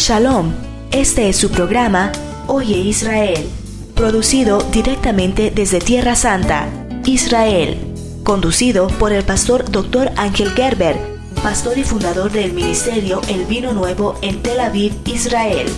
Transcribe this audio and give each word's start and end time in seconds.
Shalom, 0.00 0.54
este 0.92 1.28
es 1.28 1.36
su 1.36 1.50
programa 1.50 2.10
Oye 2.46 2.78
Israel, 2.78 3.46
producido 3.94 4.62
directamente 4.72 5.52
desde 5.54 5.78
Tierra 5.78 6.16
Santa, 6.16 6.70
Israel, 7.04 7.76
conducido 8.24 8.88
por 8.88 9.12
el 9.12 9.24
pastor 9.24 9.70
Dr. 9.70 10.10
Ángel 10.16 10.52
Gerber, 10.52 10.96
pastor 11.42 11.76
y 11.76 11.84
fundador 11.84 12.32
del 12.32 12.54
ministerio 12.54 13.20
El 13.28 13.44
Vino 13.44 13.74
Nuevo 13.74 14.18
en 14.22 14.42
Tel 14.42 14.60
Aviv, 14.60 14.94
Israel. 15.04 15.68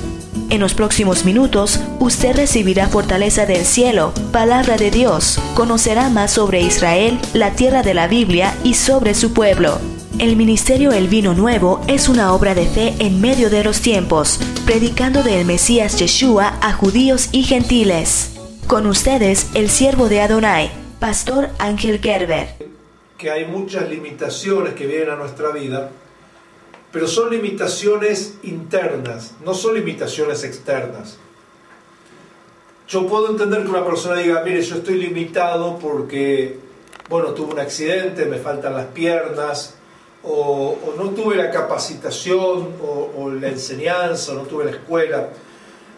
En 0.50 0.60
los 0.60 0.74
próximos 0.74 1.24
minutos, 1.24 1.80
usted 1.98 2.36
recibirá 2.36 2.86
fortaleza 2.86 3.44
del 3.44 3.64
cielo, 3.64 4.12
palabra 4.30 4.76
de 4.76 4.92
Dios, 4.92 5.40
conocerá 5.54 6.10
más 6.10 6.30
sobre 6.30 6.60
Israel, 6.60 7.18
la 7.34 7.50
tierra 7.56 7.82
de 7.82 7.94
la 7.94 8.06
Biblia 8.06 8.54
y 8.62 8.74
sobre 8.74 9.14
su 9.14 9.32
pueblo. 9.32 9.80
El 10.18 10.36
Ministerio 10.36 10.92
El 10.92 11.08
Vino 11.08 11.32
Nuevo 11.34 11.80
es 11.88 12.08
una 12.08 12.34
obra 12.34 12.54
de 12.54 12.66
fe 12.66 12.94
en 12.98 13.20
medio 13.20 13.48
de 13.50 13.64
los 13.64 13.80
tiempos, 13.80 14.38
predicando 14.66 15.22
del 15.22 15.44
Mesías 15.46 15.98
Yeshua 15.98 16.58
a 16.60 16.72
judíos 16.74 17.30
y 17.32 17.42
gentiles. 17.42 18.38
Con 18.66 18.86
ustedes, 18.86 19.48
el 19.54 19.70
siervo 19.70 20.08
de 20.08 20.20
Adonai, 20.20 20.70
Pastor 21.00 21.48
Ángel 21.58 21.98
Gerber. 21.98 22.48
Que 23.16 23.30
hay 23.30 23.46
muchas 23.46 23.88
limitaciones 23.88 24.74
que 24.74 24.86
vienen 24.86 25.10
a 25.10 25.16
nuestra 25.16 25.50
vida, 25.50 25.90
pero 26.92 27.08
son 27.08 27.30
limitaciones 27.30 28.34
internas, 28.42 29.34
no 29.44 29.54
son 29.54 29.74
limitaciones 29.74 30.44
externas. 30.44 31.16
Yo 32.86 33.06
puedo 33.06 33.30
entender 33.30 33.62
que 33.62 33.70
una 33.70 33.84
persona 33.84 34.16
diga, 34.16 34.42
mire, 34.44 34.62
yo 34.62 34.76
estoy 34.76 34.96
limitado 34.96 35.78
porque, 35.78 36.58
bueno, 37.08 37.30
tuve 37.30 37.54
un 37.54 37.60
accidente, 37.60 38.26
me 38.26 38.36
faltan 38.36 38.74
las 38.74 38.86
piernas, 38.86 39.76
o, 40.24 40.94
no 40.96 41.10
tuve 41.10 41.36
la 41.36 41.50
capacitación 41.50 42.68
o, 42.82 43.30
la 43.30 43.48
enseñanza, 43.48 44.32
o 44.32 44.34
no 44.36 44.42
tuve 44.42 44.66
la 44.66 44.70
escuela. 44.72 45.30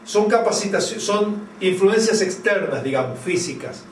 Son 0.04 0.26
capacitaciones, 0.26 1.04
son 1.04 1.48
influencias 1.60 2.20
externas, 2.20 2.82
digamos, 2.82 3.18
físicas. 3.18 3.84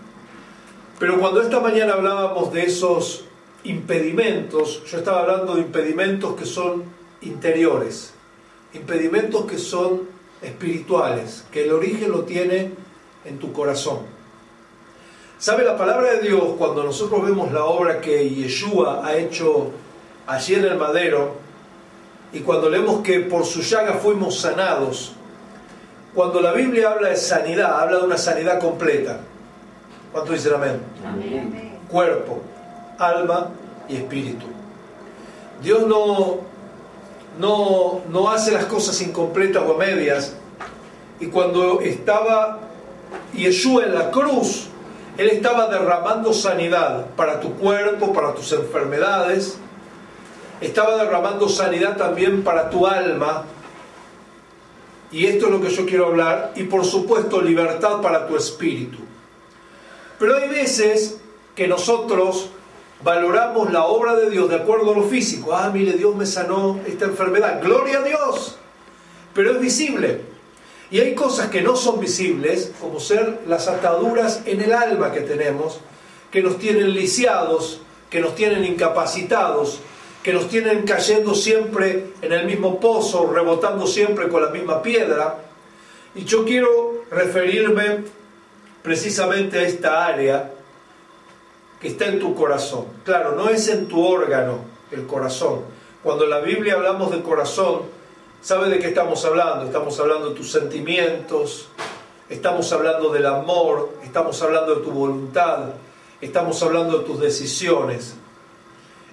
Pero 0.98 1.18
cuando 1.18 1.42
esta 1.42 1.60
mañana 1.60 1.94
hablábamos 1.94 2.52
de 2.52 2.62
esos 2.64 3.24
impedimentos, 3.64 4.84
yo 4.84 4.98
estaba 4.98 5.20
hablando 5.20 5.54
de 5.54 5.62
impedimentos 5.62 6.34
que 6.36 6.46
son 6.46 6.84
interiores, 7.22 8.12
impedimentos 8.74 9.44
que 9.44 9.58
son 9.58 10.02
espirituales, 10.42 11.44
que 11.52 11.64
el 11.64 11.72
origen 11.72 12.10
lo 12.10 12.22
tiene 12.22 12.72
en 13.24 13.38
tu 13.38 13.52
corazón. 13.52 14.00
¿Sabe 15.38 15.64
la 15.64 15.76
palabra 15.76 16.12
de 16.12 16.28
Dios 16.28 16.42
cuando 16.56 16.84
nosotros 16.84 17.24
vemos 17.24 17.52
la 17.52 17.64
obra 17.64 18.00
que 18.00 18.30
Yeshua 18.30 19.04
ha 19.04 19.16
hecho 19.16 19.72
allí 20.26 20.54
en 20.54 20.64
el 20.64 20.76
madero, 20.76 21.36
y 22.32 22.40
cuando 22.40 22.70
leemos 22.70 23.02
que 23.02 23.20
por 23.20 23.44
su 23.44 23.60
llaga 23.60 23.94
fuimos 23.94 24.40
sanados, 24.40 25.14
cuando 26.14 26.40
la 26.40 26.52
Biblia 26.52 26.90
habla 26.90 27.08
de 27.08 27.16
sanidad, 27.16 27.80
habla 27.80 27.98
de 27.98 28.04
una 28.04 28.18
sanidad 28.18 28.60
completa. 28.60 29.18
¿Cuánto 30.12 30.32
dicen 30.32 30.54
amén? 30.54 30.80
amén? 31.06 31.78
Cuerpo, 31.88 32.40
alma 32.98 33.48
y 33.88 33.96
espíritu. 33.96 34.46
Dios 35.62 35.86
no, 35.86 36.40
no, 37.38 38.02
no 38.08 38.30
hace 38.30 38.50
las 38.50 38.66
cosas 38.66 39.00
incompletas 39.00 39.62
o 39.66 39.74
a 39.74 39.78
medias. 39.78 40.34
Y 41.20 41.26
cuando 41.26 41.80
estaba 41.80 42.58
Yeshua 43.32 43.84
en 43.84 43.94
la 43.94 44.10
cruz, 44.10 44.68
Él 45.16 45.28
estaba 45.30 45.68
derramando 45.68 46.32
sanidad 46.32 47.06
para 47.16 47.40
tu 47.40 47.54
cuerpo, 47.54 48.12
para 48.12 48.34
tus 48.34 48.52
enfermedades, 48.52 49.56
estaba 50.62 50.96
derramando 50.96 51.48
sanidad 51.48 51.96
también 51.96 52.42
para 52.42 52.70
tu 52.70 52.86
alma. 52.86 53.44
Y 55.10 55.26
esto 55.26 55.46
es 55.46 55.52
lo 55.52 55.60
que 55.60 55.70
yo 55.70 55.84
quiero 55.84 56.06
hablar. 56.06 56.52
Y 56.56 56.64
por 56.64 56.84
supuesto 56.84 57.40
libertad 57.40 58.00
para 58.00 58.26
tu 58.26 58.36
espíritu. 58.36 58.98
Pero 60.18 60.36
hay 60.36 60.48
veces 60.48 61.20
que 61.54 61.68
nosotros 61.68 62.50
valoramos 63.02 63.72
la 63.72 63.84
obra 63.84 64.14
de 64.14 64.30
Dios 64.30 64.48
de 64.48 64.56
acuerdo 64.56 64.92
a 64.92 64.96
lo 64.96 65.04
físico. 65.04 65.54
Ah, 65.54 65.70
mire, 65.72 65.92
Dios 65.92 66.14
me 66.14 66.26
sanó 66.26 66.80
esta 66.86 67.04
enfermedad. 67.06 67.60
Gloria 67.60 67.98
a 67.98 68.02
Dios. 68.02 68.56
Pero 69.34 69.52
es 69.52 69.60
visible. 69.60 70.20
Y 70.90 71.00
hay 71.00 71.14
cosas 71.14 71.48
que 71.48 71.62
no 71.62 71.74
son 71.74 72.00
visibles, 72.00 72.72
como 72.80 73.00
ser 73.00 73.40
las 73.46 73.66
ataduras 73.66 74.42
en 74.44 74.60
el 74.60 74.72
alma 74.72 75.10
que 75.10 75.22
tenemos, 75.22 75.80
que 76.30 76.42
nos 76.42 76.58
tienen 76.58 76.92
lisiados, 76.92 77.80
que 78.10 78.20
nos 78.20 78.34
tienen 78.34 78.64
incapacitados, 78.64 79.80
que 80.22 80.32
nos 80.32 80.48
tienen 80.48 80.84
cayendo 80.84 81.34
siempre 81.34 82.12
en 82.22 82.32
el 82.32 82.46
mismo 82.46 82.78
pozo, 82.78 83.26
rebotando 83.32 83.86
siempre 83.86 84.28
con 84.28 84.42
la 84.42 84.50
misma 84.50 84.80
piedra. 84.80 85.38
Y 86.14 86.24
yo 86.24 86.44
quiero 86.44 87.04
referirme 87.10 88.04
precisamente 88.82 89.58
a 89.58 89.62
esta 89.62 90.06
área 90.06 90.52
que 91.80 91.88
está 91.88 92.06
en 92.06 92.20
tu 92.20 92.34
corazón. 92.34 92.86
Claro, 93.04 93.34
no 93.34 93.48
es 93.48 93.66
en 93.68 93.88
tu 93.88 94.04
órgano 94.06 94.58
el 94.92 95.06
corazón. 95.06 95.62
Cuando 96.02 96.24
en 96.24 96.30
la 96.30 96.40
Biblia 96.40 96.74
hablamos 96.74 97.10
de 97.10 97.22
corazón, 97.22 97.82
¿sabe 98.40 98.68
de 98.68 98.78
qué 98.78 98.88
estamos 98.88 99.24
hablando? 99.24 99.64
Estamos 99.64 99.98
hablando 99.98 100.30
de 100.30 100.36
tus 100.36 100.52
sentimientos, 100.52 101.68
estamos 102.28 102.72
hablando 102.72 103.10
del 103.10 103.26
amor, 103.26 103.90
estamos 104.04 104.40
hablando 104.42 104.76
de 104.76 104.82
tu 104.82 104.92
voluntad, 104.92 105.70
estamos 106.20 106.62
hablando 106.62 106.98
de 106.98 107.04
tus 107.04 107.20
decisiones. 107.20 108.16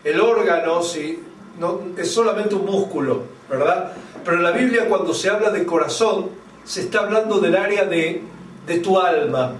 El 0.03 0.19
órgano 0.19 0.81
sí, 0.81 1.19
no, 1.59 1.81
es 1.97 2.11
solamente 2.11 2.55
un 2.55 2.65
músculo, 2.65 3.23
¿verdad? 3.49 3.93
Pero 4.23 4.37
en 4.37 4.43
la 4.43 4.51
Biblia 4.51 4.87
cuando 4.87 5.13
se 5.13 5.29
habla 5.29 5.49
de 5.49 5.65
corazón, 5.65 6.29
se 6.63 6.81
está 6.81 6.99
hablando 6.99 7.39
del 7.39 7.55
área 7.55 7.85
de, 7.85 8.21
de 8.65 8.79
tu 8.79 8.99
alma, 8.99 9.55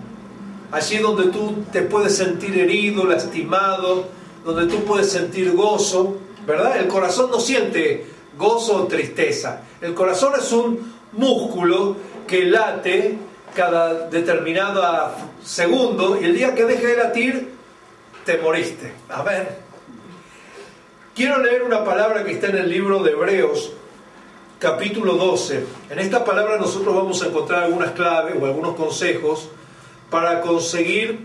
allí 0.71 0.97
donde 0.97 1.31
tú 1.31 1.63
te 1.71 1.81
puedes 1.81 2.15
sentir 2.15 2.57
herido, 2.57 3.05
lastimado, 3.05 4.05
donde 4.45 4.67
tú 4.67 4.83
puedes 4.85 5.11
sentir 5.11 5.53
gozo, 5.53 6.17
¿verdad? 6.45 6.77
El 6.77 6.87
corazón 6.87 7.31
no 7.31 7.39
siente 7.39 8.05
gozo 8.37 8.83
o 8.83 8.87
tristeza. 8.87 9.61
El 9.81 9.93
corazón 9.93 10.33
es 10.39 10.51
un 10.51 10.93
músculo 11.13 11.95
que 12.27 12.45
late 12.45 13.17
cada 13.55 14.07
determinado 14.09 14.81
segundo 15.43 16.19
y 16.21 16.25
el 16.25 16.35
día 16.35 16.55
que 16.55 16.65
deje 16.65 16.87
de 16.87 16.97
latir, 16.97 17.49
te 18.25 18.37
moriste. 18.37 18.93
A 19.09 19.23
ver, 19.23 19.68
Quiero 21.19 21.37
leer 21.39 21.63
una 21.63 21.83
palabra 21.83 22.23
que 22.23 22.31
está 22.31 22.47
en 22.47 22.55
el 22.55 22.69
libro 22.69 23.03
de 23.03 23.11
Hebreos, 23.11 23.73
capítulo 24.57 25.15
12. 25.15 25.65
En 25.89 25.99
esta 25.99 26.23
palabra 26.23 26.55
nosotros 26.55 26.95
vamos 26.95 27.21
a 27.21 27.27
encontrar 27.27 27.63
algunas 27.63 27.91
claves 27.91 28.35
o 28.39 28.45
algunos 28.45 28.77
consejos 28.77 29.49
para 30.09 30.39
conseguir 30.39 31.19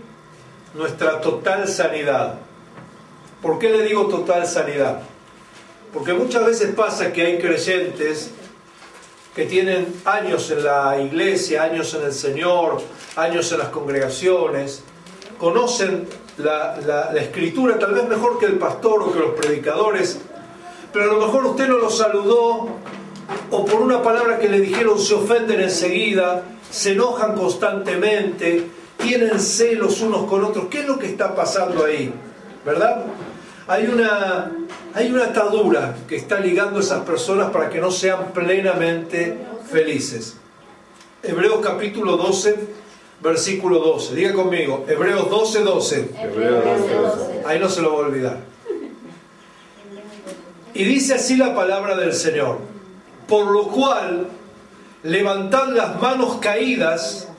nuestra 0.73 1.21
total 1.21 1.69
sanidad. 1.69 2.39
¿Por 3.41 3.57
qué 3.57 3.69
le 3.69 3.83
digo 3.83 4.07
total 4.07 4.45
sanidad? 4.45 4.99
Porque 5.93 6.11
muchas 6.11 6.45
veces 6.45 6.75
pasa 6.75 7.13
que 7.13 7.21
hay 7.21 7.37
creyentes 7.37 8.31
que 9.33 9.45
tienen 9.45 10.01
años 10.03 10.51
en 10.51 10.65
la 10.65 10.99
iglesia, 10.99 11.63
años 11.63 11.93
en 11.93 12.03
el 12.03 12.13
Señor, 12.13 12.81
años 13.15 13.49
en 13.53 13.59
las 13.59 13.69
congregaciones, 13.69 14.83
conocen 15.39 16.05
la, 16.37 17.13
escritura 17.15 17.79
tal 17.79 17.93
vez 17.93 18.07
mejor 18.07 18.39
que 18.39 18.45
el 18.45 18.57
pastor 18.57 19.03
o 19.03 19.13
que 19.13 19.19
los 19.19 19.31
predicadores, 19.31 20.19
pero 20.91 21.11
a 21.11 21.13
lo 21.13 21.25
mejor 21.25 21.45
usted 21.45 21.67
no 21.67 21.77
lo 21.77 21.89
saludó 21.89 22.69
o 23.51 23.65
por 23.65 23.81
una 23.81 24.01
palabra 24.01 24.37
que 24.37 24.49
le 24.49 24.59
dijeron 24.59 24.99
se 24.99 25.15
ofenden 25.15 25.61
enseguida, 25.61 26.43
se 26.69 26.93
enojan 26.93 27.35
constantemente, 27.35 28.67
tienen 28.97 29.39
celos 29.39 30.01
unos 30.01 30.25
con 30.25 30.43
otros. 30.43 30.65
¿Qué 30.69 30.79
es 30.79 30.87
lo 30.87 30.99
que 30.99 31.07
está 31.07 31.35
pasando 31.35 31.85
ahí? 31.85 32.13
¿Verdad? 32.65 33.05
Hay 33.67 33.87
una, 33.87 34.51
hay 34.93 35.11
una 35.11 35.25
atadura 35.25 35.95
que 36.07 36.15
está 36.15 36.39
ligando 36.39 36.79
a 36.79 36.81
esas 36.81 37.03
personas 37.03 37.49
para 37.49 37.69
que 37.69 37.79
no 37.79 37.91
sean 37.91 38.31
plenamente 38.33 39.37
felices. 39.69 40.37
Hebreos 41.23 41.59
capítulo 41.63 42.17
12 42.17 42.84
versículo 43.21 43.79
12. 43.79 44.15
Diga 44.15 44.33
conmigo, 44.33 44.85
Hebreos 44.87 45.29
12, 45.29 45.59
12. 45.63 46.09
Ahí 47.45 47.59
no 47.59 47.69
se 47.69 47.81
lo 47.81 47.91
voy 47.91 48.03
a 48.03 48.07
olvidar. 48.07 48.37
Y 50.73 50.83
dice 50.83 51.13
así 51.15 51.37
la 51.37 51.55
palabra 51.55 51.95
del 51.95 52.13
Señor. 52.13 52.59
Por 53.27 53.47
lo 53.47 53.67
cual, 53.67 54.27
levantad 55.03 55.69
las 55.69 55.99
manos 56.01 56.37
caídas 56.41 57.29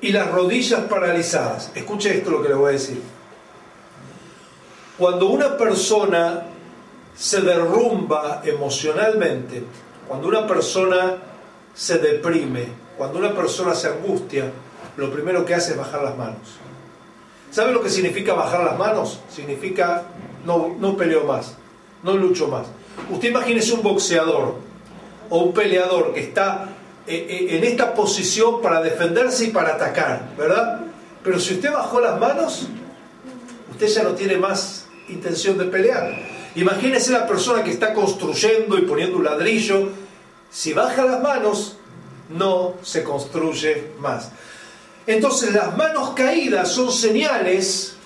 y 0.00 0.12
las 0.12 0.30
rodillas 0.30 0.80
paralizadas. 0.82 1.70
Escuche 1.74 2.18
esto 2.18 2.30
lo 2.30 2.42
que 2.42 2.50
le 2.50 2.54
voy 2.54 2.68
a 2.70 2.72
decir. 2.72 3.00
Cuando 4.98 5.28
una 5.28 5.56
persona 5.56 6.44
se 7.16 7.40
derrumba 7.40 8.42
emocionalmente, 8.44 9.64
cuando 10.06 10.28
una 10.28 10.46
persona 10.46 11.16
se 11.74 11.98
deprime, 11.98 12.66
cuando 12.96 13.18
una 13.18 13.34
persona 13.34 13.74
se 13.74 13.88
angustia, 13.88 14.52
lo 14.96 15.12
primero 15.12 15.44
que 15.44 15.54
hace 15.54 15.72
es 15.72 15.78
bajar 15.78 16.02
las 16.02 16.16
manos. 16.16 16.58
¿Sabe 17.50 17.72
lo 17.72 17.82
que 17.82 17.90
significa 17.90 18.34
bajar 18.34 18.64
las 18.64 18.78
manos? 18.78 19.20
Significa 19.30 20.04
no, 20.44 20.74
no 20.78 20.96
peleo 20.96 21.24
más, 21.24 21.54
no 22.02 22.16
lucho 22.16 22.48
más. 22.48 22.66
Usted 23.10 23.28
imagínese 23.28 23.74
un 23.74 23.82
boxeador. 23.82 24.56
o 25.30 25.38
un 25.38 25.54
peleador 25.54 26.12
que 26.12 26.20
está 26.20 26.68
eh, 27.06 27.26
eh, 27.28 27.56
en 27.56 27.64
esta 27.64 27.94
posición 27.94 28.60
para 28.60 28.80
defenderse 28.82 29.46
y 29.46 29.50
para 29.50 29.74
atacar, 29.74 30.30
¿verdad? 30.36 30.82
Pero 31.22 31.40
si 31.40 31.54
usted 31.54 31.72
bajó 31.72 32.00
las 32.00 32.20
manos, 32.20 32.68
usted 33.70 33.86
ya 33.86 34.02
no 34.02 34.10
tiene 34.10 34.36
más 34.36 34.86
intención 35.08 35.56
de 35.58 35.64
pelear. 35.64 36.14
Imagínese 36.54 37.12
la 37.12 37.26
persona 37.26 37.64
que 37.64 37.70
está 37.70 37.94
construyendo 37.94 38.78
y 38.78 38.82
poniendo 38.82 39.16
un 39.16 39.24
ladrillo. 39.24 39.88
Si 40.50 40.72
baja 40.72 41.04
las 41.04 41.22
manos, 41.22 41.76
no 42.28 42.74
se 42.82 43.02
construye 43.02 43.92
más. 43.98 44.30
Entonces 45.06 45.52
las 45.52 45.76
manos 45.76 46.10
caídas 46.10 46.68
son 46.70 46.90
señales 46.90 47.96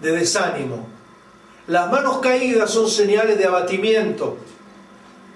de 0.00 0.12
desánimo. 0.12 0.86
Las 1.66 1.90
manos 1.90 2.18
caídas 2.18 2.70
son 2.70 2.88
señales 2.88 3.38
de 3.38 3.46
abatimiento. 3.46 4.36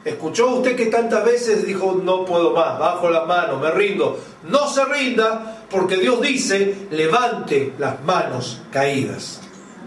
¿Escuchó 0.05 0.57
usted 0.57 0.77
que 0.77 0.87
tantas 0.87 1.25
veces 1.25 1.67
dijo, 1.67 2.01
no 2.03 2.25
puedo 2.25 2.53
más, 2.53 2.79
bajo 2.79 3.11
las 3.11 3.27
manos, 3.27 3.61
me 3.61 3.71
rindo? 3.71 4.21
No 4.49 4.69
se 4.69 4.85
rinda 4.85 5.65
porque 5.71 5.97
Dios 5.97 6.21
dice, 6.21 6.87
levante 6.91 7.73
las 7.79 8.03
manos 8.05 8.61
caídas. 8.71 9.41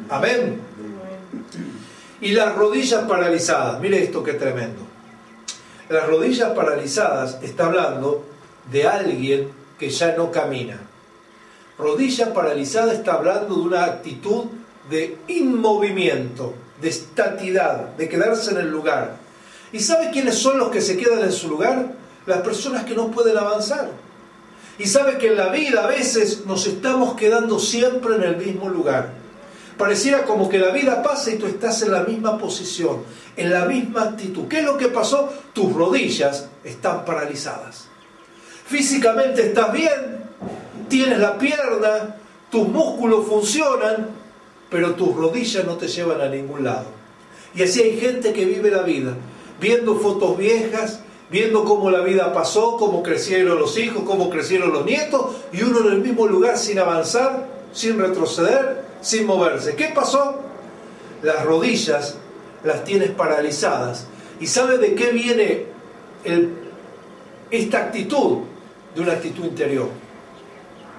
Amén. 0.10 0.60
Y 2.22 2.32
las 2.32 2.56
rodillas 2.56 3.04
paralizadas, 3.04 3.80
mire 3.80 4.04
esto 4.04 4.24
que 4.24 4.34
tremendo. 4.34 4.82
Las 5.88 6.06
rodillas 6.08 6.50
paralizadas 6.50 7.40
está 7.42 7.68
hablando 7.68 8.26
de 8.72 8.88
alguien 8.88 9.59
que 9.80 9.90
ya 9.90 10.16
no 10.16 10.32
camina. 10.32 10.78
Rodilla 11.78 12.34
paralizada 12.34 12.94
está 12.94 13.14
hablando 13.14 13.56
de 13.56 13.62
una 13.62 13.86
actitud 13.86 14.46
de 14.90 15.18
inmovimiento, 15.30 16.54
de 16.82 16.90
estatidad, 16.90 17.96
de 17.96 18.10
quedarse 18.10 18.52
en 18.52 18.58
el 18.58 18.70
lugar. 18.70 19.18
¿Y 19.72 19.80
sabe 19.80 20.10
quiénes 20.12 20.36
son 20.36 20.58
los 20.58 20.70
que 20.70 20.82
se 20.82 20.98
quedan 20.98 21.24
en 21.24 21.32
su 21.32 21.48
lugar? 21.48 21.94
Las 22.26 22.42
personas 22.42 22.84
que 22.84 22.96
no 22.96 23.10
pueden 23.10 23.38
avanzar. 23.38 23.90
Y 24.78 24.86
sabe 24.88 25.18
que 25.18 25.28
en 25.28 25.38
la 25.38 25.50
vida 25.50 25.84
a 25.84 25.88
veces 25.88 26.46
nos 26.46 26.68
estamos 26.68 27.16
quedando 27.16 27.60
siempre 27.60 28.16
en 28.16 28.24
el 28.24 28.38
mismo 28.38 28.70
lugar. 28.70 29.14
Pareciera 29.78 30.26
como 30.26 30.50
que 30.50 30.58
la 30.58 30.72
vida 30.72 31.02
pasa 31.02 31.32
y 31.32 31.38
tú 31.38 31.46
estás 31.46 31.82
en 31.84 31.92
la 31.94 32.04
misma 32.04 32.38
posición, 32.38 33.04
en 33.38 33.52
la 33.52 33.66
misma 33.66 34.04
actitud. 34.04 34.48
¿Qué 34.50 34.60
es 34.60 34.66
lo 34.66 34.78
que 34.78 34.90
pasó? 34.90 35.32
Tus 35.54 35.74
rodillas 35.74 36.50
están 36.66 37.06
paralizadas. 37.06 37.89
Físicamente 38.70 39.48
estás 39.48 39.74
bien, 39.74 40.26
tienes 40.90 41.18
la 41.18 41.40
pierna, 41.40 42.18
tus 42.52 42.68
músculos 42.68 43.26
funcionan, 43.26 44.10
pero 44.70 44.94
tus 44.94 45.16
rodillas 45.16 45.66
no 45.66 45.76
te 45.76 45.88
llevan 45.88 46.22
a 46.22 46.30
ningún 46.30 46.64
lado. 46.64 46.86
Y 47.56 47.64
así 47.64 47.82
hay 47.82 48.00
gente 48.00 48.32
que 48.32 48.46
vive 48.46 48.70
la 48.70 48.84
vida, 48.84 49.16
viendo 49.60 49.96
fotos 49.96 50.38
viejas, 50.38 51.00
viendo 51.32 51.64
cómo 51.64 51.90
la 51.90 52.02
vida 52.02 52.32
pasó, 52.32 52.78
cómo 52.78 53.02
crecieron 53.02 53.58
los 53.58 53.76
hijos, 53.80 54.04
cómo 54.06 54.30
crecieron 54.30 54.72
los 54.72 54.86
nietos, 54.86 55.38
y 55.52 55.64
uno 55.64 55.80
en 55.80 55.94
el 55.94 56.02
mismo 56.02 56.28
lugar 56.28 56.56
sin 56.56 56.78
avanzar, 56.78 57.48
sin 57.74 57.98
retroceder, 58.00 58.86
sin 59.02 59.26
moverse. 59.26 59.76
¿Qué 59.76 59.92
pasó? 59.96 60.42
Las 61.24 61.44
rodillas 61.44 62.18
las 62.64 62.84
tienes 62.84 63.10
paralizadas. 63.10 64.06
¿Y 64.40 64.46
sabe 64.46 64.78
de 64.78 64.94
qué 64.94 65.10
viene 65.10 65.66
esta 67.50 67.80
actitud? 67.80 68.42
De 68.96 69.02
una 69.02 69.14
actitud 69.14 69.46
interior. 69.46 69.88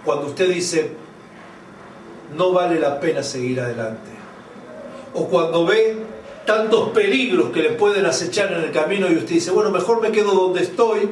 Cuando 0.05 0.27
usted 0.27 0.49
dice, 0.49 0.91
no 2.37 2.53
vale 2.53 2.79
la 2.79 3.01
pena 3.01 3.23
seguir 3.23 3.61
adelante. 3.61 4.11
O 5.15 5.27
cuando 5.29 5.67
ve 5.67 5.97
tantos 6.47 6.91
peligros 6.91 7.51
que 7.51 7.63
le 7.63 7.71
pueden 7.71 8.07
acechar 8.07 8.53
en 8.53 8.61
el 8.65 8.73
camino 8.73 9.11
y 9.11 9.17
usted 9.17 9.35
dice, 9.35 9.51
bueno, 9.51 9.71
mejor 9.71 10.01
me 10.01 10.11
quedo 10.11 10.33
donde 10.33 10.63
estoy, 10.63 11.09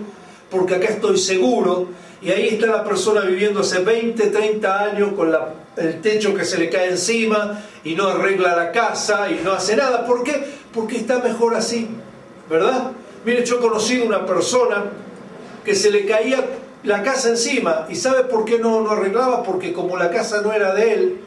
porque 0.50 0.76
acá 0.76 0.88
estoy 0.88 1.18
seguro, 1.18 1.88
y 2.20 2.30
ahí 2.30 2.48
está 2.48 2.66
la 2.66 2.84
persona 2.84 3.20
viviendo 3.20 3.60
hace 3.60 3.80
20, 3.80 4.26
30 4.28 4.82
años 4.82 5.12
con 5.12 5.32
el 5.76 6.00
techo 6.00 6.34
que 6.34 6.44
se 6.44 6.58
le 6.58 6.68
cae 6.68 6.90
encima 6.90 7.62
y 7.84 7.94
no 7.94 8.08
arregla 8.08 8.56
la 8.56 8.72
casa 8.72 9.30
y 9.30 9.40
no 9.44 9.52
hace 9.52 9.76
nada. 9.76 10.04
¿Por 10.04 10.24
qué? 10.24 10.44
Porque 10.74 10.96
está 10.96 11.20
mejor 11.20 11.54
así, 11.54 11.88
¿verdad? 12.50 12.90
Mire, 13.24 13.44
yo 13.44 13.56
he 13.56 13.60
conocido 13.60 14.04
una 14.04 14.26
persona 14.26 14.86
que 15.64 15.76
se 15.76 15.90
le 15.90 16.06
caía 16.06 16.44
la 16.84 17.02
casa 17.02 17.28
encima. 17.28 17.86
¿Y 17.88 17.96
sabe 17.96 18.24
por 18.24 18.44
qué 18.44 18.58
no, 18.58 18.80
no 18.80 18.90
arreglaba? 18.90 19.42
Porque 19.42 19.72
como 19.72 19.96
la 19.96 20.10
casa 20.10 20.40
no 20.42 20.52
era 20.52 20.74
de 20.74 20.94
él, 20.94 21.20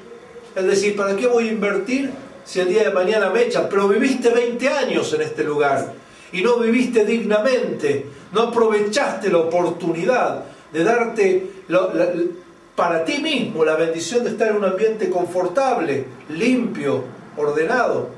es 0.56 0.65
decir, 0.65 0.95
¿para 0.95 1.15
qué 1.15 1.27
voy 1.27 1.50
a 1.50 1.51
invertir 1.51 2.12
si 2.44 2.59
el 2.59 2.69
día 2.69 2.83
de 2.83 2.92
mañana 2.92 3.30
me 3.30 3.44
echan? 3.44 3.68
Pero 3.69 3.88
viviste 3.88 4.30
20 4.30 4.68
años 4.68 5.13
en 5.13 5.21
este 5.21 5.44
lugar 5.44 5.94
y 6.33 6.42
no 6.42 6.57
viviste 6.57 7.06
dignamente, 7.06 8.06
no 8.31 8.44
aprovechaste 8.44 9.30
la 9.30 9.39
oportunidad 9.39 10.44
de 10.71 10.83
darte 10.83 11.51
para 12.75 13.03
ti 13.03 13.21
mismo 13.21 13.65
la 13.65 13.75
bendición 13.75 14.24
de 14.24 14.31
estar 14.31 14.50
en 14.50 14.57
un 14.57 14.65
ambiente 14.65 15.09
confortable, 15.09 16.06
limpio, 16.30 17.03
ordenado. 17.38 18.09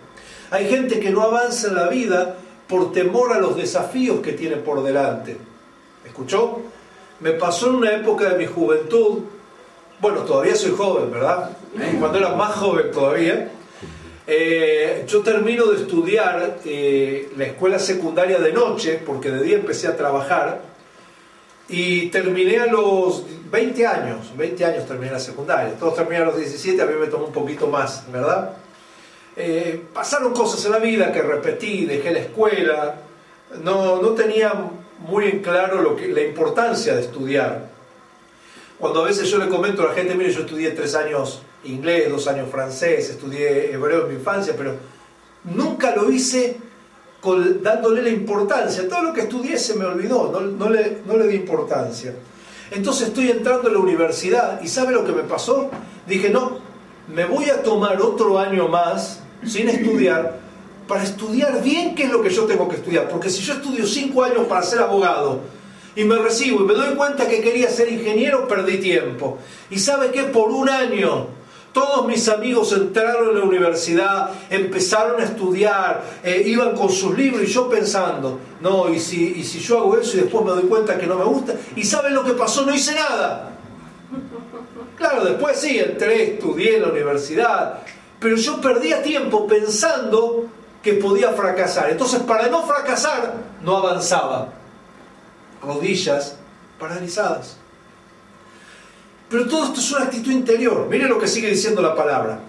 Hay 0.52 0.70
gente 0.70 1.00
que 1.00 1.10
no 1.10 1.22
avanza 1.22 1.70
en 1.70 1.76
la 1.76 1.88
vida 1.88 2.36
por 2.68 2.92
temor 2.92 3.34
a 3.34 3.40
los 3.40 3.58
desafíos 3.58 4.22
que 4.22 4.34
tiene 4.34 4.58
por 4.58 4.84
delante. 4.84 5.38
¿Escuchó? 6.06 6.62
Me 7.24 7.31
pasó 7.31 7.70
en 7.70 7.75
una 7.75 7.94
época 7.94 8.30
de 8.30 8.38
mi 8.38 8.46
juventud, 8.46 9.20
bueno, 10.02 10.24
todavía 10.24 10.56
soy 10.56 10.72
joven, 10.72 11.10
¿verdad? 11.10 11.58
Cuando 11.98 12.18
era 12.18 12.36
más 12.36 12.54
joven 12.56 12.92
todavía, 12.92 13.50
eh, 14.28 15.06
yo 15.08 15.22
termino 15.22 15.68
de 15.68 15.81
estudiar 15.81 16.60
eh, 16.66 17.31
la 17.38 17.46
escuela 17.46 17.80
secundaria 17.80 18.40
de 18.40 18.52
noche, 18.52 19.02
porque 19.06 19.31
de 19.31 19.42
día 19.42 19.56
empecé 19.56 19.88
a 19.88 19.96
trabajar, 19.96 20.62
y 21.70 22.08
terminé 22.08 22.60
a 22.60 22.66
los 22.66 23.24
20 23.50 23.88
años, 23.88 24.36
20 24.36 24.66
años 24.66 24.86
terminé 24.86 25.14
la 25.14 25.20
secundaria, 25.20 25.75
todos 25.80 25.96
terminan 25.96 26.24
a 26.24 26.25
los 26.25 26.38
17, 26.38 26.81
a 26.81 26.86
mí 26.86 26.96
me 27.00 27.08
tomó 27.08 27.28
un 27.28 27.34
poquito 27.34 27.68
más, 27.68 28.04
¿verdad? 28.12 28.58
Eh, 29.38 29.81
pasaron 29.94 30.34
cosas 30.34 30.66
en 30.66 30.74
la 30.74 30.80
vida 30.80 31.14
que 31.14 31.22
repetí, 31.22 31.86
dejé 31.86 32.12
la 32.12 32.20
escuela, 32.20 32.96
no, 33.64 34.02
no 34.02 34.10
tenía 34.10 34.52
muy 35.04 35.26
en 35.26 35.40
claro 35.42 35.82
lo 35.82 35.96
que, 35.96 36.08
la 36.08 36.22
importancia 36.22 36.96
de 36.96 37.02
estudiar. 37.02 37.70
Cuando 38.80 39.04
a 39.04 39.08
veces 39.08 39.30
yo 39.30 39.38
le 39.38 39.48
comento 39.48 39.84
a 39.84 39.90
la 39.90 39.94
gente, 39.94 40.16
mire, 40.16 40.32
yo 40.32 40.42
estudié 40.42 40.72
tres 40.72 40.96
años 40.96 41.42
inglés, 41.66 42.10
dos 42.10 42.28
años 42.28 42.50
francés, 42.50 43.10
estudié 43.10 43.72
hebreo 43.72 44.04
en 44.04 44.10
mi 44.10 44.16
infancia, 44.16 44.54
pero 44.58 44.76
nunca 45.44 45.96
lo 45.96 46.10
hice 46.10 46.58
dándole 47.62 48.02
la 48.02 48.10
importancia. 48.10 48.88
Todo 48.88 49.04
lo 49.04 49.14
que 49.14 49.22
estudié 49.22 49.58
se 49.58 49.76
me 49.76 49.86
olvidó, 49.86 50.30
no, 50.32 50.42
no, 50.42 50.70
le, 50.70 51.00
no 51.06 51.16
le 51.16 51.28
di 51.28 51.36
importancia. 51.36 52.13
Entonces 52.72 53.10
estoy 53.10 53.30
entrando 53.30 53.70
a 53.70 53.72
la 53.72 53.80
universidad 53.80 54.62
y 54.62 54.68
¿sabe 54.68 54.94
lo 54.94 55.06
que 55.06 55.12
me 55.12 55.24
pasó? 55.24 55.70
Dije, 56.08 56.30
no, 56.30 56.60
me 57.13 57.25
voy 57.25 57.50
a 57.50 57.62
tomar 57.62 58.01
otro 58.01 58.39
año 58.39 58.68
más 58.68 59.22
sin 59.46 59.70
estudiar 59.70 60.43
para 60.94 61.06
estudiar 61.06 61.64
bien 61.64 61.96
qué 61.96 62.04
es 62.04 62.12
lo 62.12 62.22
que 62.22 62.30
yo 62.30 62.44
tengo 62.46 62.70
que 62.70 62.76
estudiar. 62.76 63.10
Porque 63.10 63.28
si 63.28 63.42
yo 63.42 63.54
estudio 63.54 63.84
cinco 63.88 64.24
años 64.24 64.46
para 64.46 64.62
ser 64.62 64.78
abogado 64.78 65.40
y 65.96 66.04
me 66.04 66.20
recibo 66.20 66.62
y 66.62 66.66
me 66.66 66.76
doy 66.76 66.94
cuenta 66.94 67.28
que 67.28 67.42
quería 67.42 67.68
ser 67.72 67.92
ingeniero, 67.92 68.48
perdí 68.48 68.78
tiempo. 68.78 69.40
Y 69.72 69.80
sabe 69.80 70.12
que 70.12 70.22
por 70.26 70.52
un 70.52 70.70
año 70.70 71.30
todos 71.72 72.06
mis 72.06 72.30
amigos 72.30 72.74
entraron 72.74 73.30
en 73.30 73.40
la 73.40 73.44
universidad, 73.44 74.30
empezaron 74.52 75.20
a 75.20 75.24
estudiar, 75.24 76.04
eh, 76.24 76.44
iban 76.46 76.76
con 76.76 76.92
sus 76.92 77.18
libros 77.18 77.42
y 77.42 77.48
yo 77.48 77.68
pensando, 77.68 78.38
no, 78.62 78.94
y 78.94 79.00
si, 79.00 79.34
y 79.38 79.44
si 79.44 79.58
yo 79.58 79.80
hago 79.80 79.98
eso 79.98 80.16
y 80.18 80.22
después 80.22 80.46
me 80.46 80.52
doy 80.52 80.66
cuenta 80.66 81.00
que 81.00 81.08
no 81.08 81.16
me 81.16 81.26
gusta, 81.26 81.56
y 81.76 81.84
¿saben 81.84 82.14
lo 82.14 82.24
que 82.24 82.34
pasó? 82.34 82.68
No 82.68 82.76
hice 82.76 82.94
nada. 82.94 83.50
Claro, 84.96 85.26
después 85.26 85.60
sí, 85.60 85.80
entré, 85.80 86.36
estudié 86.36 86.76
en 86.76 86.84
la 86.84 86.90
universidad, 86.90 87.80
pero 88.20 88.36
yo 88.36 88.62
perdía 88.62 89.02
tiempo 89.02 89.48
pensando 89.48 90.50
que 90.84 90.94
podía 90.94 91.32
fracasar. 91.32 91.90
Entonces, 91.90 92.22
para 92.22 92.48
no 92.48 92.63
fracasar, 92.63 93.34
no 93.63 93.78
avanzaba. 93.78 94.50
Rodillas 95.62 96.36
paralizadas. 96.78 97.56
Pero 99.30 99.48
todo 99.48 99.63
esto 99.63 99.80
es 99.80 99.92
una 99.94 100.04
actitud 100.04 100.32
interior. 100.32 100.88
Mire 100.90 101.08
lo 101.08 101.18
que 101.18 101.28
sigue 101.28 101.50
diciendo 101.50 101.82
la 101.82 101.96
palabra. 101.96 102.40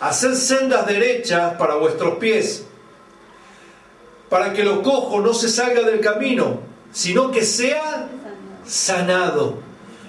Hacer 0.00 0.34
sendas 0.36 0.86
derechas 0.86 1.54
para 1.58 1.74
vuestros 1.74 2.16
pies, 2.16 2.64
para 4.30 4.52
que 4.52 4.64
lo 4.64 4.82
cojo 4.82 5.20
no 5.20 5.34
se 5.34 5.50
salga 5.50 5.82
del 5.82 6.00
camino, 6.00 6.60
sino 6.92 7.30
que 7.30 7.44
sea 7.44 8.08
sanado. 8.64 9.58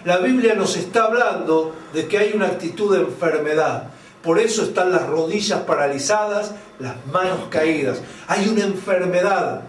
La 0.06 0.20
Biblia 0.20 0.54
nos 0.54 0.78
está 0.78 1.06
hablando 1.06 1.76
de 1.94 2.08
que 2.08 2.18
hay 2.18 2.32
una 2.34 2.48
actitud 2.48 2.96
de 2.96 3.02
enfermedad. 3.02 3.90
Por 4.24 4.40
eso 4.40 4.64
están 4.64 4.92
las 4.92 5.08
rodillas 5.08 5.62
paralizadas, 5.62 6.54
las 6.80 7.06
manos 7.08 7.48
caídas. 7.50 8.02
Hay 8.28 8.48
una 8.48 8.64
enfermedad 8.64 9.62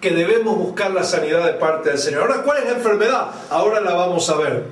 que 0.00 0.10
debemos 0.10 0.58
buscar 0.58 0.90
la 0.90 1.04
sanidad 1.04 1.44
de 1.46 1.54
parte 1.54 1.90
del 1.90 1.98
Señor. 1.98 2.22
Ahora, 2.22 2.42
¿cuál 2.42 2.58
es 2.58 2.64
la 2.64 2.72
enfermedad? 2.72 3.30
Ahora 3.50 3.80
la 3.80 3.94
vamos 3.94 4.28
a 4.28 4.36
ver. 4.36 4.64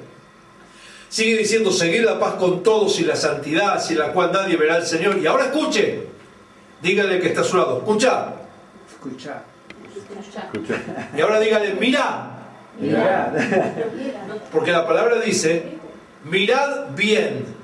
Sigue 1.09 1.37
diciendo, 1.39 1.71
seguir 1.71 2.05
la 2.05 2.19
paz 2.19 2.35
con 2.35 2.63
todos 2.63 2.99
y 2.99 3.05
la 3.05 3.17
santidad, 3.17 3.81
sin 3.81 3.99
la 3.99 4.13
cual 4.13 4.33
nadie 4.33 4.57
verá 4.57 4.77
al 4.77 4.87
Señor. 4.87 5.19
Y 5.19 5.27
ahora 5.27 5.45
escuche, 5.45 6.07
dígale 6.81 7.21
que 7.21 7.29
está 7.29 7.43
a 7.43 7.45
su 7.45 7.57
lado, 7.57 7.79
escucha. 7.79 8.33
Escucha. 8.91 9.43
Y 11.17 11.21
ahora 11.21 11.39
dígale, 11.39 11.75
mira. 11.75 12.31
Porque 14.51 14.73
la 14.73 14.87
palabra 14.87 15.21
dice, 15.21 15.79
mirad 16.25 16.91
bien. 16.97 17.62